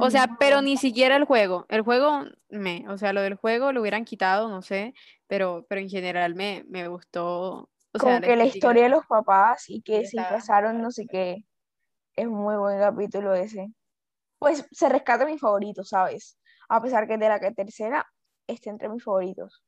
o 0.00 0.10
sea, 0.10 0.36
pero 0.38 0.62
ni 0.62 0.76
siquiera 0.76 1.16
el 1.16 1.24
juego. 1.24 1.66
El 1.68 1.82
juego, 1.82 2.24
me, 2.48 2.88
o 2.88 2.98
sea, 2.98 3.12
lo 3.12 3.20
del 3.20 3.34
juego 3.34 3.72
lo 3.72 3.80
hubieran 3.80 4.04
quitado, 4.04 4.48
no 4.48 4.62
sé, 4.62 4.94
pero, 5.26 5.66
pero 5.68 5.80
en 5.80 5.88
general 5.88 6.34
me, 6.34 6.64
me 6.68 6.88
gustó. 6.88 7.70
O 7.92 7.98
Como 7.98 8.20
que 8.20 8.36
la 8.36 8.44
historia 8.44 8.84
de 8.84 8.88
los 8.90 9.06
papás 9.06 9.68
y 9.68 9.82
que 9.82 10.06
se 10.06 10.16
casaron, 10.16 10.80
no 10.80 10.90
sé 10.90 11.06
qué. 11.06 11.44
Es 12.16 12.28
muy 12.28 12.56
buen 12.56 12.78
capítulo 12.78 13.34
ese. 13.34 13.72
Pues 14.38 14.66
se 14.70 14.88
rescata 14.88 15.26
mi 15.26 15.38
favorito, 15.38 15.84
¿sabes? 15.84 16.38
A 16.68 16.82
pesar 16.82 17.08
que 17.08 17.16
de 17.16 17.28
la 17.28 17.40
que 17.40 17.52
tercera 17.52 18.06
esté 18.46 18.70
entre 18.70 18.88
mis 18.88 19.02
favoritos. 19.02 19.62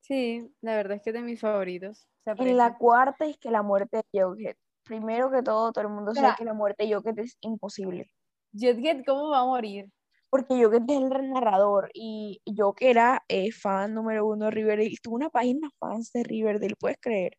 Sí, 0.00 0.52
la 0.60 0.74
verdad 0.74 0.96
es 0.96 1.02
que 1.02 1.10
es 1.10 1.14
de 1.14 1.22
mis 1.22 1.40
favoritos. 1.40 2.08
En 2.24 2.56
la 2.56 2.76
cuarta 2.76 3.24
es 3.24 3.38
que 3.38 3.50
la 3.50 3.62
muerte 3.62 4.02
de 4.12 4.22
Jughead 4.22 4.56
primero 4.82 5.30
que 5.30 5.42
todo, 5.42 5.72
todo 5.72 5.84
el 5.84 5.90
mundo 5.90 6.14
sabe 6.14 6.34
que 6.36 6.44
la 6.44 6.54
muerte 6.54 6.86
de 6.86 6.94
Joket 6.94 7.18
es 7.18 7.36
imposible. 7.40 8.10
Jetget, 8.52 9.04
¿cómo 9.06 9.30
va 9.30 9.40
a 9.40 9.46
morir? 9.46 9.90
Porque 10.30 10.62
Joket 10.62 10.82
es 10.88 10.96
el 10.96 11.30
narrador 11.30 11.90
y 11.94 12.40
yo 12.46 12.72
que 12.74 12.90
era 12.90 13.24
eh, 13.28 13.52
fan 13.52 13.94
número 13.94 14.26
uno 14.26 14.46
de 14.46 14.50
Riverdale, 14.50 14.96
tuve 15.02 15.16
una 15.16 15.30
página 15.30 15.70
fans 15.78 16.12
de 16.12 16.22
Riverdale, 16.22 16.74
¿puedes 16.78 16.98
creer? 17.00 17.36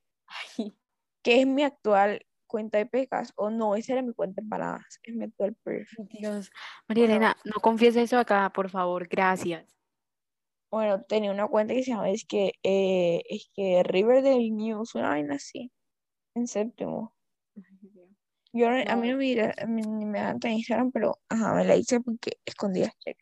Que 1.24 1.42
es 1.42 1.48
mi 1.48 1.64
actual 1.64 2.26
cuenta 2.54 2.78
de 2.78 2.86
pecas, 2.86 3.34
o 3.36 3.50
no, 3.50 3.76
esa 3.76 3.94
era 3.94 4.04
mi 4.04 4.14
cuenta 4.14 4.40
en 4.40 4.48
baladas, 4.48 5.00
es 5.02 5.16
mi 5.16 5.24
actual 5.24 5.56
perfil. 5.64 6.08
Dios, 6.08 6.52
María 6.88 7.06
Elena, 7.06 7.36
no 7.46 7.60
confíes 7.60 7.96
eso 7.96 8.20
acá, 8.20 8.52
por 8.54 8.70
favor, 8.70 9.08
gracias. 9.08 9.76
Bueno, 10.70 11.02
tenía 11.04 11.32
una 11.32 11.48
cuenta 11.48 11.74
que 11.74 11.84
se 11.84 11.92
llama, 11.92 12.12
es 12.12 12.26
que, 12.26 12.54
eh, 12.62 13.24
es 13.28 13.50
que 13.56 13.82
Riverdale 13.84 14.52
News, 14.52 14.94
una 14.94 15.10
vaina 15.10 15.36
así, 15.36 15.72
en 16.36 16.48
séptimo. 16.48 17.16
Yo, 18.56 18.68
a 18.68 18.96
mí 18.96 19.10
no 19.10 19.18
me, 19.18 19.82
ni 19.82 20.06
me 20.06 20.20
dan 20.20 20.40
Instagram, 20.44 20.92
pero 20.92 21.18
ajá, 21.28 21.56
me 21.56 21.66
la 21.66 21.76
hice 21.76 22.00
porque 22.00 22.38
escondía 22.46 22.94
check. 23.00 23.18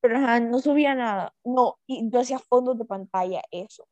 Pero 0.00 0.16
ajá, 0.16 0.38
no 0.38 0.60
subía 0.60 0.94
nada. 0.94 1.34
No, 1.44 1.78
y 1.86 2.08
yo 2.08 2.20
hacía 2.20 2.38
fondos 2.38 2.78
de 2.78 2.84
pantalla, 2.84 3.42
eso. 3.50 3.88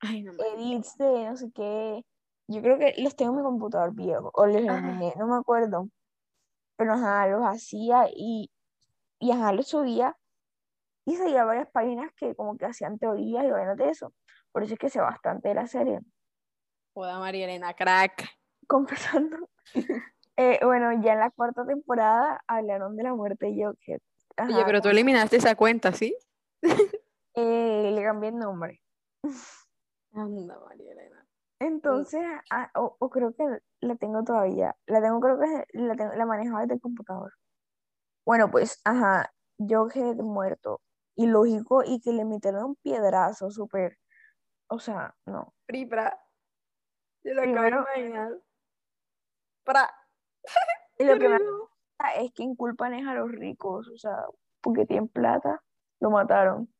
Ay, 0.00 0.22
no 0.22 0.32
Edits 0.32 0.98
de 0.98 1.24
no 1.24 1.36
sé 1.36 1.50
qué. 1.54 2.04
Yo 2.46 2.60
creo 2.60 2.78
que 2.78 2.94
los 2.98 3.16
tengo 3.16 3.32
en 3.32 3.38
mi 3.38 3.42
computador 3.42 3.94
viejo, 3.94 4.30
o 4.34 4.46
los 4.46 4.56
eliminé, 4.56 5.14
no 5.16 5.26
me 5.26 5.36
acuerdo. 5.36 5.88
Pero 6.76 6.92
ajá, 6.92 7.26
los 7.28 7.42
hacía 7.42 8.06
y, 8.14 8.50
y 9.18 9.30
ajá, 9.30 9.52
los 9.52 9.66
subía. 9.66 10.14
Y 11.06 11.16
seguía 11.16 11.44
varias 11.44 11.70
páginas 11.70 12.12
que 12.14 12.34
como 12.34 12.58
que 12.58 12.66
hacían 12.66 12.98
teorías 12.98 13.46
y 13.46 13.50
vainas 13.50 13.78
de 13.78 13.88
eso. 13.88 14.12
Por 14.52 14.62
eso 14.62 14.74
es 14.74 14.78
que 14.78 14.90
sé 14.90 15.00
bastante 15.00 15.48
de 15.48 15.54
la 15.54 15.66
serie. 15.66 16.00
Joda 16.92 17.18
María 17.18 17.44
Elena, 17.46 17.72
crack 17.72 18.37
confesando. 18.68 19.48
Eh, 20.40 20.60
bueno, 20.62 20.92
ya 21.02 21.14
en 21.14 21.18
la 21.18 21.32
cuarta 21.32 21.66
temporada 21.66 22.40
hablaron 22.46 22.94
de 22.94 23.02
la 23.02 23.12
muerte 23.12 23.46
de 23.46 23.54
Jughead. 23.54 24.00
Oye, 24.46 24.62
pero 24.64 24.80
tú 24.80 24.88
eliminaste 24.88 25.34
esa 25.36 25.56
cuenta, 25.56 25.92
¿sí? 25.92 26.16
Eh, 27.34 27.90
le 27.92 28.02
cambié 28.02 28.30
el 28.30 28.38
nombre. 28.38 28.80
Anda, 30.12 30.58
María 30.60 30.92
Elena. 30.92 31.26
Entonces, 31.60 32.20
ah, 32.50 32.70
o, 32.74 33.10
creo 33.10 33.32
que 33.34 33.44
la 33.80 33.96
tengo 33.96 34.22
todavía. 34.22 34.76
La 34.86 35.00
tengo, 35.00 35.20
creo 35.20 35.38
que 35.38 35.64
la, 35.72 35.94
tengo, 35.96 36.14
la 36.14 36.26
manejaba 36.26 36.62
desde 36.62 36.74
el 36.74 36.80
computador. 36.80 37.32
Bueno, 38.24 38.50
pues, 38.50 38.80
ajá, 38.84 39.32
Jughead 39.58 40.16
muerto. 40.16 40.80
Y 41.16 41.26
lógico, 41.26 41.82
y 41.84 42.00
que 42.00 42.12
le 42.12 42.24
metieron 42.24 42.64
un 42.64 42.76
piedrazo 42.76 43.50
súper. 43.50 43.98
O 44.68 44.78
sea, 44.78 45.14
no. 45.26 45.52
Pripra. 45.66 46.16
Yo 47.24 47.34
lo 47.34 47.42
acabo 47.42 47.86
de 47.94 48.00
imaginar 48.00 48.32
para... 49.68 49.90
Y 50.98 51.04
lo 51.04 51.18
que 51.18 51.28
me 51.28 51.38
es 52.16 52.32
que 52.32 52.42
inculpan 52.42 52.94
es 52.94 53.06
a 53.06 53.14
los 53.14 53.30
ricos, 53.30 53.88
o 53.88 53.98
sea, 53.98 54.24
porque 54.62 54.86
tienen 54.86 55.08
plata, 55.08 55.62
lo 56.00 56.10
mataron. 56.10 56.72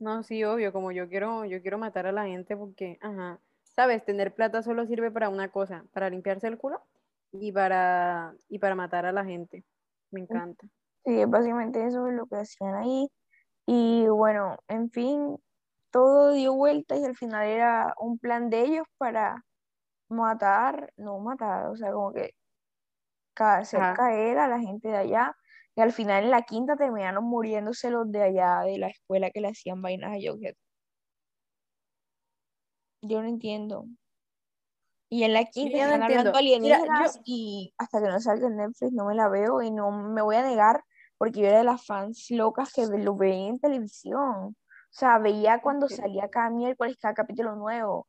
No, 0.00 0.22
sí, 0.22 0.42
obvio, 0.42 0.72
como 0.72 0.90
yo 0.90 1.08
quiero, 1.08 1.44
yo 1.44 1.62
quiero 1.62 1.78
matar 1.78 2.06
a 2.06 2.12
la 2.12 2.24
gente 2.24 2.56
porque, 2.56 2.98
ajá, 3.00 3.38
sabes, 3.62 4.04
tener 4.04 4.34
plata 4.34 4.62
solo 4.62 4.86
sirve 4.86 5.10
para 5.10 5.28
una 5.28 5.50
cosa, 5.50 5.84
para 5.92 6.10
limpiarse 6.10 6.48
el 6.48 6.58
culo 6.58 6.82
y 7.30 7.52
para, 7.52 8.34
y 8.48 8.58
para 8.58 8.74
matar 8.74 9.06
a 9.06 9.12
la 9.12 9.24
gente. 9.24 9.64
Me 10.10 10.20
encanta. 10.20 10.66
Sí, 11.04 11.24
básicamente 11.26 11.86
eso 11.86 12.08
es 12.08 12.14
lo 12.14 12.26
que 12.26 12.36
hacían 12.36 12.74
ahí. 12.74 13.08
Y 13.66 14.08
bueno, 14.08 14.56
en 14.68 14.90
fin, 14.90 15.38
todo 15.90 16.32
dio 16.32 16.54
vuelta 16.54 16.96
y 16.96 17.04
al 17.04 17.16
final 17.16 17.46
era 17.46 17.94
un 17.98 18.18
plan 18.18 18.50
de 18.50 18.62
ellos 18.62 18.86
para 18.98 19.44
matar, 20.08 20.92
no 20.96 21.18
matar, 21.18 21.66
o 21.66 21.76
sea, 21.76 21.92
como 21.92 22.12
que 22.12 22.34
hacer 23.36 23.80
caer 23.94 24.38
a 24.38 24.48
la 24.48 24.60
gente 24.60 24.88
de 24.88 24.96
allá. 24.96 25.36
Y 25.76 25.80
al 25.80 25.92
final 25.92 26.24
en 26.24 26.30
la 26.30 26.42
quinta 26.42 26.76
terminaron 26.76 27.24
muriéndose 27.24 27.90
los 27.90 28.10
de 28.10 28.22
allá 28.22 28.60
de 28.60 28.78
la 28.78 28.88
escuela 28.88 29.30
que 29.30 29.40
le 29.40 29.48
hacían 29.48 29.82
vainas 29.82 30.12
a 30.12 30.20
Jughead. 30.20 30.54
Yo 33.02 33.20
no 33.20 33.28
entiendo. 33.28 33.86
Y 35.10 35.24
en 35.24 35.32
la 35.32 35.44
quinta 35.44 35.78
están 35.78 36.02
hablando 36.02 36.34
alienígenas 36.34 37.20
y 37.24 37.74
hasta 37.76 38.00
que 38.00 38.08
no 38.08 38.20
salga 38.20 38.46
en 38.46 38.56
Netflix 38.56 38.92
no 38.92 39.04
me 39.04 39.14
la 39.14 39.28
veo 39.28 39.62
y 39.62 39.70
no 39.70 39.90
me 39.90 40.22
voy 40.22 40.36
a 40.36 40.42
negar 40.42 40.82
porque 41.18 41.40
yo 41.40 41.46
era 41.46 41.58
de 41.58 41.64
las 41.64 41.84
fans 41.84 42.26
locas 42.30 42.72
que 42.72 42.86
lo 42.86 43.14
ven 43.14 43.54
en 43.54 43.60
televisión. 43.60 44.20
O 44.20 44.56
sea, 44.90 45.18
veía 45.18 45.60
cuando 45.60 45.88
salía 45.88 46.28
cada 46.28 46.50
miércoles 46.50 46.96
cada 47.00 47.14
capítulo 47.14 47.56
nuevo. 47.56 48.08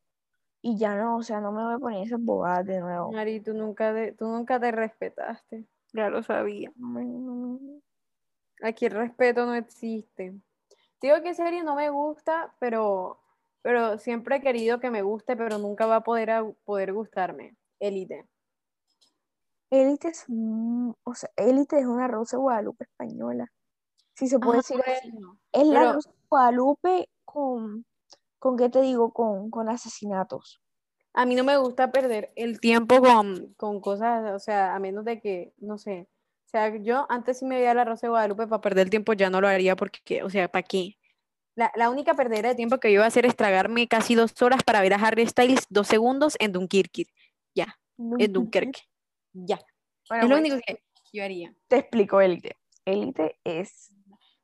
Y 0.67 0.77
ya 0.79 0.95
no, 0.95 1.17
o 1.17 1.21
sea, 1.21 1.41
no 1.41 1.51
me 1.51 1.63
voy 1.63 1.73
a 1.75 1.77
poner 1.77 2.07
esas 2.07 2.19
bobadas 2.19 2.65
de 2.65 2.79
nuevo. 2.79 3.11
Mari, 3.11 3.39
tú 3.39 3.53
nunca, 3.53 3.93
de- 3.93 4.13
tú 4.13 4.25
nunca 4.25 4.59
te 4.59 4.71
respetaste. 4.71 5.63
Ya 5.93 6.09
lo 6.09 6.23
sabía. 6.23 6.71
Aquí 8.63 8.85
el 8.87 8.93
respeto 8.93 9.45
no 9.45 9.53
existe. 9.53 10.33
Digo 10.99 11.21
que 11.21 11.35
serie 11.35 11.63
no 11.63 11.75
me 11.75 11.91
gusta, 11.91 12.51
pero, 12.57 13.19
pero 13.61 13.99
siempre 13.99 14.37
he 14.37 14.41
querido 14.41 14.79
que 14.79 14.89
me 14.89 15.03
guste, 15.03 15.37
pero 15.37 15.59
nunca 15.59 15.85
va 15.85 15.97
a 15.97 16.01
poder, 16.03 16.31
a- 16.31 16.51
poder 16.63 16.93
gustarme. 16.93 17.55
Élite. 17.79 18.25
Élite 19.69 20.07
es, 20.07 20.25
un- 20.29 20.95
o 21.03 21.13
sea, 21.13 21.29
Élite 21.35 21.77
es 21.77 21.85
una 21.85 22.07
Rosa 22.07 22.37
Guadalupe 22.37 22.85
española. 22.85 23.51
Si 24.15 24.27
se 24.27 24.39
puede 24.39 24.61
Ajá, 24.61 24.73
decir 24.73 24.81
así. 24.97 25.11
bueno, 25.11 25.37
Es 25.51 25.67
la 25.67 25.93
Rosa 25.93 26.09
Guadalupe 26.27 27.07
con, 27.23 27.85
con 28.45 28.57
¿qué 28.57 28.69
te 28.69 28.79
digo? 28.79 29.11
Con, 29.11 29.49
con 29.49 29.69
asesinatos. 29.69 30.61
A 31.15 31.25
mí 31.25 31.33
no 31.33 31.43
me 31.43 31.57
gusta 31.57 31.91
perder 31.91 32.31
el 32.35 32.59
tiempo 32.59 33.01
con, 33.01 33.55
con 33.55 33.81
cosas, 33.81 34.35
o 34.35 34.37
sea, 34.37 34.75
a 34.75 34.79
menos 34.79 35.03
de 35.03 35.19
que, 35.19 35.55
no 35.57 35.79
sé. 35.79 36.07
O 36.45 36.49
sea, 36.49 36.77
yo 36.77 37.07
antes 37.09 37.39
sí 37.39 37.45
me 37.45 37.55
veía 37.55 37.73
la 37.73 37.85
Rosa 37.85 38.05
de 38.05 38.11
Guadalupe 38.11 38.45
para 38.45 38.61
perder 38.61 38.83
el 38.83 38.91
tiempo, 38.91 39.13
ya 39.13 39.31
no 39.31 39.41
lo 39.41 39.47
haría 39.47 39.75
porque, 39.75 40.21
o 40.21 40.29
sea, 40.29 40.47
¿para 40.47 40.61
qué? 40.61 40.95
La, 41.55 41.71
la 41.75 41.89
única 41.89 42.13
perdera 42.13 42.49
de 42.49 42.55
tiempo 42.55 42.77
que 42.77 42.89
yo 42.89 42.97
iba 42.97 43.05
a 43.05 43.07
hacer 43.07 43.25
es 43.25 43.35
tragarme 43.35 43.87
casi 43.87 44.13
dos 44.13 44.39
horas 44.43 44.61
para 44.63 44.81
ver 44.81 44.93
a 44.93 44.97
Harry 44.97 45.25
Styles 45.25 45.65
dos 45.69 45.87
segundos 45.87 46.35
en 46.37 46.51
Dunkirk. 46.51 47.07
Ya, 47.55 47.79
en 47.97 48.31
Dunkerque. 48.31 48.81
Ya. 49.33 49.59
Bueno, 50.07 50.25
es 50.25 50.29
lo 50.29 50.35
pues, 50.35 50.51
único 50.51 50.57
que 50.67 50.83
yo 51.13 51.23
haría. 51.23 51.55
te 51.67 51.77
explico 51.77 52.21
Élite. 52.21 52.57
Élite 52.85 53.39
es 53.43 53.89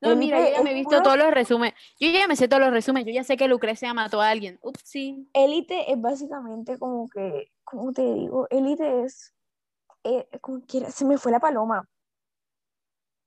No, 0.02 0.16
mira, 0.16 0.40
yo 0.40 0.52
ya 0.56 0.62
me 0.62 0.72
he 0.72 0.74
visto 0.74 0.90
puro- 0.90 1.02
todos 1.02 1.16
los 1.18 1.30
resúmenes. 1.30 1.74
Yo 2.00 2.10
ya 2.10 2.26
me 2.26 2.34
sé 2.36 2.48
todos 2.48 2.60
los 2.62 2.72
resúmenes. 2.72 3.06
Yo 3.06 3.12
ya 3.12 3.24
sé 3.24 3.36
que 3.36 3.46
Lucrecia 3.48 3.94
mató 3.94 4.20
a 4.20 4.28
alguien. 4.30 4.58
Ups, 4.62 4.80
sí. 4.84 5.28
Élite 5.32 5.92
es 5.92 6.00
básicamente 6.00 6.78
como 6.78 7.08
que, 7.08 7.52
¿cómo 7.64 7.92
te 7.92 8.02
digo? 8.14 8.46
Élite 8.50 9.04
es, 9.04 9.32
eh, 10.04 10.26
como 10.40 10.60
quiera, 10.62 10.90
se 10.90 11.04
me 11.04 11.18
fue 11.18 11.30
la 11.30 11.38
paloma. 11.40 11.88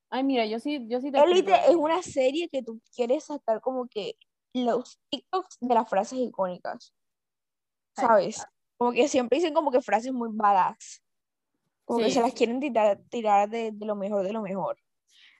Ay, 0.10 0.24
mira, 0.24 0.46
yo 0.46 0.60
sí, 0.60 0.86
yo 0.88 1.02
sí 1.02 1.12
te 1.12 1.20
Élite 1.24 1.52
es 1.68 1.76
una 1.76 2.02
serie 2.02 2.48
que 2.50 2.62
tú 2.62 2.80
quieres 2.96 3.24
sacar 3.26 3.60
como 3.62 3.88
que 3.88 4.16
los 4.54 5.00
TikToks 5.10 5.58
de 5.62 5.74
las 5.74 5.90
frases 5.90 6.20
icónicas, 6.20 6.94
Ay, 7.98 8.06
¿sabes? 8.06 8.46
Como 8.78 8.92
que 8.92 9.08
siempre 9.08 9.38
dicen 9.38 9.54
como 9.54 9.72
que 9.72 9.82
frases 9.82 10.14
muy 10.14 10.30
badass. 10.32 11.02
Como 11.86 12.00
que 12.00 12.12
se 12.12 12.22
las 12.22 12.34
quieren 12.34 12.60
tirar, 12.60 13.00
tirar 13.10 13.50
de, 13.50 13.72
de 13.72 13.86
lo 13.86 13.96
mejor 13.96 14.24
de 14.24 14.34
lo 14.34 14.42
mejor. 14.42 14.78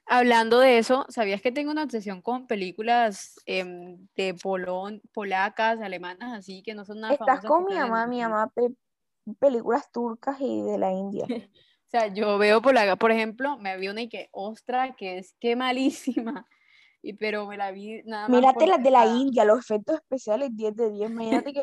Hablando 0.08 0.60
de 0.60 0.78
eso, 0.78 1.04
¿sabías 1.08 1.42
que 1.42 1.50
tengo 1.50 1.72
una 1.72 1.82
obsesión 1.82 2.22
con 2.22 2.46
películas 2.46 3.34
em, 3.44 4.06
de 4.16 4.34
polón, 4.34 5.02
polacas, 5.12 5.80
alemanas, 5.80 6.32
así 6.32 6.62
que 6.62 6.74
no 6.74 6.84
son 6.84 7.00
nada 7.00 7.14
Estás 7.14 7.40
famosas? 7.40 7.50
con 7.50 7.64
mi 7.64 7.74
mamá, 7.74 8.06
mi 8.06 8.20
mamá 8.22 8.48
pe- 8.54 8.74
películas 9.40 9.90
turcas 9.90 10.36
y 10.40 10.62
de 10.62 10.78
la 10.78 10.92
India. 10.92 11.26
O 11.86 11.88
sea, 11.88 12.12
yo 12.12 12.36
veo 12.36 12.60
polaca, 12.60 12.96
por 12.96 13.12
ejemplo, 13.12 13.58
me 13.58 13.76
vi 13.76 13.86
una 13.86 14.02
y 14.02 14.08
que, 14.08 14.28
ostra, 14.32 14.96
que 14.96 15.18
es 15.18 15.36
que 15.38 15.54
malísima. 15.54 16.44
Y 17.00 17.12
pero 17.12 17.46
me 17.46 17.56
la 17.56 17.70
vi 17.70 18.02
nada 18.04 18.28
más 18.28 18.40
Mírate 18.40 18.66
las 18.66 18.82
de 18.82 18.90
la 18.90 19.04
la- 19.06 19.16
India, 19.16 19.44
los 19.44 19.60
efectos 19.60 19.94
especiales 19.96 20.50
10 20.52 20.74
de 20.74 20.90
10. 20.90 21.08
Imagínate 21.10 21.52
que, 21.52 21.62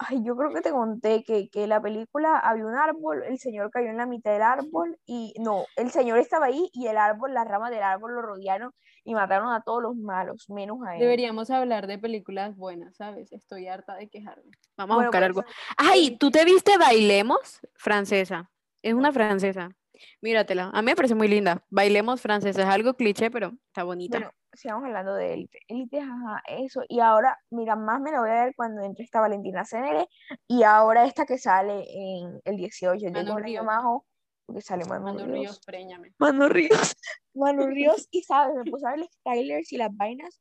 ay, 0.00 0.22
yo 0.24 0.34
creo 0.34 0.50
que 0.50 0.62
te 0.62 0.70
conté 0.70 1.22
que, 1.22 1.50
que 1.50 1.66
la 1.66 1.80
película 1.80 2.38
había 2.38 2.64
un 2.64 2.74
árbol, 2.74 3.22
el 3.22 3.38
señor 3.38 3.70
cayó 3.70 3.90
en 3.90 3.98
la 3.98 4.06
mitad 4.06 4.32
del 4.32 4.42
árbol 4.42 4.98
y 5.06 5.34
no, 5.38 5.66
el 5.76 5.90
señor 5.90 6.18
estaba 6.18 6.46
ahí 6.46 6.70
y 6.72 6.86
el 6.86 6.96
árbol, 6.96 7.34
las 7.34 7.46
ramas 7.46 7.70
del 7.70 7.82
árbol 7.82 8.14
lo 8.14 8.22
rodearon 8.22 8.72
y 9.04 9.14
mataron 9.14 9.52
a 9.52 9.62
todos 9.62 9.82
los 9.82 9.96
malos, 9.96 10.48
menos 10.48 10.78
a 10.86 10.94
él. 10.94 11.00
Deberíamos 11.00 11.50
hablar 11.50 11.86
de 11.86 11.98
películas 11.98 12.56
buenas, 12.56 12.96
¿sabes? 12.96 13.30
Estoy 13.32 13.68
harta 13.68 13.94
de 13.94 14.08
quejarme. 14.08 14.50
Vamos 14.76 14.96
a 14.96 15.02
buscar 15.02 15.20
pues, 15.20 15.22
algo. 15.22 15.44
Ay, 15.76 16.16
¿tú 16.16 16.30
te 16.30 16.44
viste 16.44 16.78
Bailemos? 16.78 17.60
Francesa. 17.74 18.50
Es 18.82 18.94
una 18.94 19.12
francesa. 19.12 19.70
Míratela. 20.22 20.70
A 20.72 20.80
mí 20.80 20.86
me 20.86 20.96
parece 20.96 21.14
muy 21.14 21.28
linda. 21.28 21.62
Bailemos 21.68 22.20
francesa. 22.22 22.62
Es 22.62 22.68
algo 22.68 22.94
cliché, 22.94 23.30
pero 23.30 23.52
está 23.66 23.84
bonita. 23.84 24.18
Bueno, 24.18 24.32
sigamos 24.52 24.84
hablando 24.84 25.14
de 25.14 25.34
élite. 25.34 25.60
Élite, 25.68 26.00
ajá, 26.00 26.42
eso. 26.46 26.82
Y 26.88 27.00
ahora, 27.00 27.38
mira, 27.50 27.76
más 27.76 28.00
me 28.00 28.12
lo 28.12 28.20
voy 28.20 28.30
a 28.30 28.44
ver 28.44 28.54
cuando 28.54 28.82
entre 28.82 29.04
esta 29.04 29.20
Valentina 29.20 29.64
Cenere 29.64 30.08
y 30.46 30.62
ahora 30.62 31.04
esta 31.04 31.26
que 31.26 31.38
sale 31.38 31.84
en 31.88 32.40
el 32.44 32.56
18. 32.56 32.96
Yo 32.96 33.10
Manu 33.10 33.24
tengo 33.24 33.32
un 33.32 33.44
año 33.44 33.46
Ríos. 33.46 33.64
más 33.64 33.84
porque 34.46 34.62
sale 34.62 34.84
Manu, 34.84 35.04
Manu 35.04 35.18
Ríos. 35.18 35.32
Ríos, 35.32 35.60
préñame. 35.64 36.12
Manu 36.18 36.48
Ríos. 36.48 36.96
Manu 37.34 37.66
Ríos, 37.66 38.08
y 38.10 38.22
sabes, 38.22 38.56
me 38.56 38.68
puse 38.68 38.86
a 38.86 38.90
ver 38.90 39.00
los 39.00 39.10
trailers 39.22 39.72
y 39.72 39.76
las 39.76 39.96
vainas. 39.96 40.40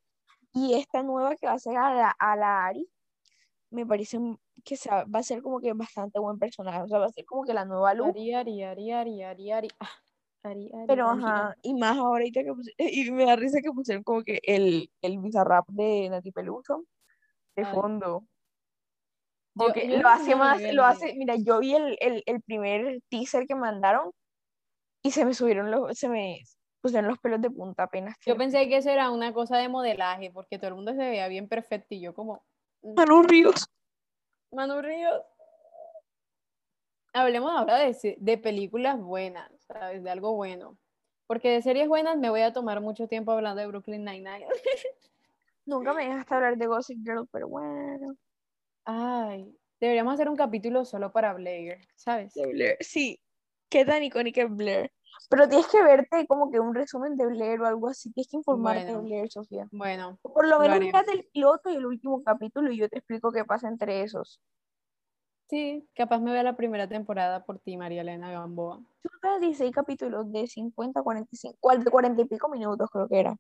Y 0.52 0.74
esta 0.74 1.04
nueva 1.04 1.36
que 1.36 1.46
va 1.46 1.54
a 1.54 1.60
ser 1.60 1.78
a 1.78 1.94
la, 1.94 2.16
a 2.18 2.36
la 2.36 2.66
Ari, 2.66 2.90
me 3.70 3.86
parece 3.86 4.18
que 4.66 4.76
se 4.76 4.90
va 4.90 5.04
va 5.04 5.20
a 5.20 5.24
ser 5.24 5.44
como 5.44 5.60
que 5.60 5.74
bastante 5.74 6.20
buen 6.20 6.40
personaje. 6.40 6.82
O 6.82 6.88
sea, 6.88 6.98
va 6.98 7.06
a 7.06 7.12
ser 7.12 7.26
como 7.26 7.44
que 7.44 7.54
la 7.54 7.66
nueva 7.66 7.94
luz. 7.94 8.10
Ari, 8.10 8.34
Ari, 8.34 8.64
Ari, 8.64 8.92
Ari, 8.92 9.24
Ari, 9.24 9.52
Ari. 9.52 9.68
Ah, 9.80 9.92
Ari, 10.44 10.72
Ari, 10.74 10.86
Pero 10.88 11.10
Ari, 11.10 11.20
ajá, 11.22 11.56
y 11.62 11.74
más 11.74 11.98
ahorita 11.98 12.44
que 12.44 12.54
puse- 12.54 12.74
y 12.78 13.12
me 13.12 13.26
da 13.26 13.36
risa 13.36 13.60
que 13.62 13.72
pusieron 13.72 14.04
como 14.04 14.24
que 14.24 14.40
el, 14.44 14.90
el 15.02 15.18
bizarrap 15.20 15.68
de 15.70 16.10
Nati 16.10 16.32
Peluso 16.32 16.86
de 17.56 17.66
fondo. 17.66 18.24
Yo- 19.56 19.66
Porque 19.66 19.88
yo 19.90 19.98
lo 19.98 20.04
no 20.04 20.10
hace 20.10 20.36
más, 20.36 20.62
lo 20.72 20.86
hace, 20.86 21.14
mira, 21.16 21.36
yo 21.36 21.60
vi 21.60 21.76
el, 21.76 21.98
el, 22.00 22.24
el 22.26 22.42
primer 22.42 23.02
teaser 23.10 23.46
que 23.46 23.56
mandaron 23.56 24.12
y 25.04 25.12
se 25.12 25.26
me 25.26 25.34
subieron 25.34 25.70
los, 25.72 25.98
se 25.98 26.08
me 26.08 26.40
pusieron 26.82 27.10
los 27.10 27.20
pelos 27.20 27.42
de 27.42 27.50
punta 27.50 27.84
apenas. 27.84 28.16
que 28.18 28.30
Yo 28.32 28.36
lo- 28.36 28.40
pensé 28.40 28.70
que 28.70 28.78
eso 28.78 28.90
era 28.90 29.10
una 29.12 29.34
cosa 29.34 29.58
de 29.58 29.68
modelaje, 29.68 30.32
porque 30.32 30.58
todo 30.58 30.70
el 30.70 30.76
mundo 30.76 30.92
se 30.94 31.00
veía 31.00 31.28
bien 31.28 31.50
perfecto 31.50 31.96
y 31.96 32.00
yo 32.00 32.14
como, 32.14 32.42
mm, 32.84 32.94
Manu 32.96 33.24
Ríos. 33.24 33.68
Manu 34.52 34.82
Ríos. 34.82 35.22
Hablemos 37.14 37.52
ahora 37.52 37.80
de, 37.80 38.16
de 38.20 38.38
películas 38.38 39.00
buenas, 39.02 39.52
¿sabes? 39.72 40.04
De 40.04 40.10
algo 40.10 40.34
bueno. 40.36 40.78
Porque 41.28 41.52
de 41.52 41.62
series 41.62 41.88
buenas 41.88 42.18
me 42.18 42.30
voy 42.30 42.42
a 42.42 42.54
tomar 42.54 42.82
mucho 42.82 43.08
tiempo 43.08 43.32
hablando 43.32 43.62
de 43.62 43.68
Brooklyn 43.68 44.04
Nine-Nine. 44.04 44.48
Nunca 45.66 45.94
me 45.94 46.06
dejaste 46.08 46.34
hablar 46.34 46.58
de 46.58 46.66
Gossip 46.66 46.98
Girl, 47.04 47.28
pero 47.32 47.48
bueno. 47.48 48.16
Ay, 48.86 49.56
deberíamos 49.80 50.16
hacer 50.16 50.28
un 50.28 50.36
capítulo 50.36 50.84
solo 50.86 51.12
para 51.12 51.34
Blair, 51.34 51.78
¿sabes? 51.96 52.34
De 52.34 52.48
Blair. 52.48 52.78
Sí, 52.80 53.20
qué 53.70 53.86
tan 53.86 54.02
icónica 54.04 54.42
es 54.42 54.50
Blair. 54.50 54.92
Pero 55.30 55.48
tienes 55.48 55.68
que 55.68 55.84
verte 55.84 56.26
como 56.26 56.50
que 56.50 56.60
un 56.60 56.74
resumen 56.74 57.16
de 57.16 57.28
Blair 57.28 57.62
o 57.62 57.68
algo 57.68 57.90
así. 57.90 58.12
Tienes 58.12 58.30
que 58.32 58.38
informarte 58.38 58.86
Bueno. 58.86 59.02
de 59.02 59.06
Blair, 59.08 59.30
Sofía. 59.32 59.68
Bueno, 59.72 60.18
Por 60.24 60.48
lo 60.48 60.58
menos 60.58 60.78
haremos. 60.78 60.86
mírate 60.94 61.12
el 61.12 61.26
piloto 61.26 61.70
y 61.70 61.76
el 61.76 61.86
último 61.86 62.24
capítulo 62.24 62.72
y 62.72 62.78
yo 62.78 62.90
te 62.90 62.98
explico 62.98 63.32
qué 63.32 63.46
pasa 63.46 63.68
entre 63.68 64.02
esos. 64.02 64.42
Sí, 65.50 65.88
capaz 65.96 66.20
me 66.20 66.32
vea 66.32 66.44
la 66.44 66.56
primera 66.56 66.88
temporada 66.88 67.44
por 67.46 67.60
ti, 67.60 67.76
María 67.78 68.02
Elena 68.02 68.32
Gamboa. 68.32 68.76
Son 69.02 69.12
apenas 69.18 69.42
16 69.42 69.72
capítulos 69.74 70.32
de 70.32 70.48
50 70.48 71.00
a 71.00 71.04
45, 71.04 71.58
cual 71.60 71.84
de 71.84 71.92
40 71.92 72.22
y 72.22 72.26
pico 72.26 72.50
minutos 72.50 72.90
creo 72.92 73.08
que 73.08 73.20
era. 73.20 73.36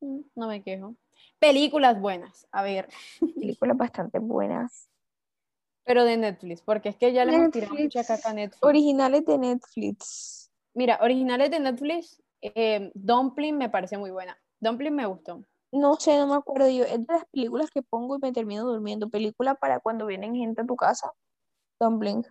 Mm, 0.00 0.20
No 0.36 0.48
me 0.48 0.62
quejo. 0.62 0.94
Películas 1.38 2.00
buenas, 2.00 2.46
a 2.52 2.62
ver, 2.62 2.88
Películas 3.36 3.76
bastante 3.76 4.18
buenas. 4.18 4.88
pero 5.84 6.04
de 6.04 6.16
Netflix, 6.16 6.62
porque 6.62 6.90
es 6.90 6.96
que 6.96 7.12
ya 7.12 7.24
le 7.24 7.34
hemos 7.34 7.50
tirado 7.50 7.74
mucha 7.74 8.04
caca 8.04 8.30
a 8.30 8.34
Netflix. 8.34 8.62
Originales 8.62 9.24
de 9.26 9.38
Netflix. 9.38 10.50
Mira, 10.74 10.98
originales 11.02 11.50
de 11.50 11.60
Netflix, 11.60 12.22
eh, 12.40 12.90
Dumpling 12.94 13.56
me 13.58 13.68
parece 13.68 13.98
muy 13.98 14.10
buena. 14.10 14.36
Dumpling 14.60 14.94
me 14.94 15.06
gustó. 15.06 15.44
No 15.72 15.94
sé, 15.94 16.18
no 16.18 16.26
me 16.26 16.34
acuerdo 16.34 16.68
yo. 16.68 16.84
Es 16.84 17.06
de 17.06 17.14
las 17.14 17.24
películas 17.26 17.70
que 17.70 17.82
pongo 17.82 18.16
y 18.16 18.18
me 18.20 18.32
termino 18.32 18.64
durmiendo. 18.64 19.08
Película 19.08 19.54
para 19.54 19.80
cuando 19.80 20.06
vienen 20.06 20.34
gente 20.34 20.60
a 20.62 20.66
tu 20.66 20.76
casa. 20.76 21.12
Dumpling. 21.80 22.24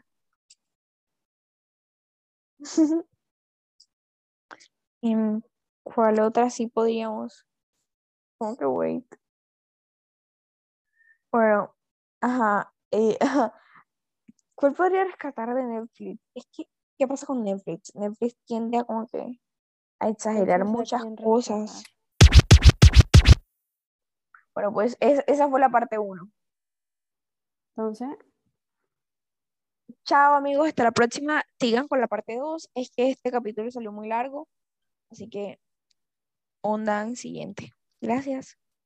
Em, 5.04 5.41
¿Cuál 5.84 6.19
otra 6.19 6.51
sí 6.51 6.67
podríamos? 6.67 7.45
Como 8.38 8.56
que 8.56 8.65
wait. 8.65 9.15
Bueno, 11.32 11.73
ajá, 12.21 12.71
eh, 12.91 13.17
ajá. 13.19 13.54
¿Cuál 14.54 14.73
podría 14.73 15.06
rescatar 15.06 15.56
de 15.56 15.63
Netflix? 15.63 16.21
Es 16.36 16.45
que, 16.56 16.65
¿qué 16.97 17.08
pasa 17.08 17.25
con 17.25 17.43
Netflix? 17.43 17.95
Netflix 17.95 18.38
tiende 18.45 18.77
a 18.77 18.84
como 18.84 19.08
que 19.08 19.39
a 19.99 20.10
exagerar 20.10 20.65
muchas 20.65 21.04
cosas. 21.23 21.58
rescatar. 21.60 22.00
Bueno, 24.62 24.74
pues 24.74 24.96
es- 25.00 25.24
esa 25.26 25.50
fue 25.50 25.60
la 25.60 25.70
parte 25.72 25.98
uno. 25.98 26.30
Entonces, 27.76 28.18
Chao 30.06 30.36
amigos, 30.36 30.68
hasta 30.68 30.84
la 30.84 30.92
próxima. 30.92 31.44
Sigan 31.60 31.88
con 31.88 32.00
la 32.00 32.08
parte 32.08 32.38
2. 32.38 32.70
Es 32.76 32.92
que 32.96 33.10
este 33.10 33.32
capítulo 33.32 33.72
salió 33.72 33.92
muy 33.92 34.08
largo, 34.08 34.48
así 35.12 35.30
que 35.30 35.60
ondan 36.64 37.16
siguiente. 37.16 37.72
Gracias. 38.02 38.58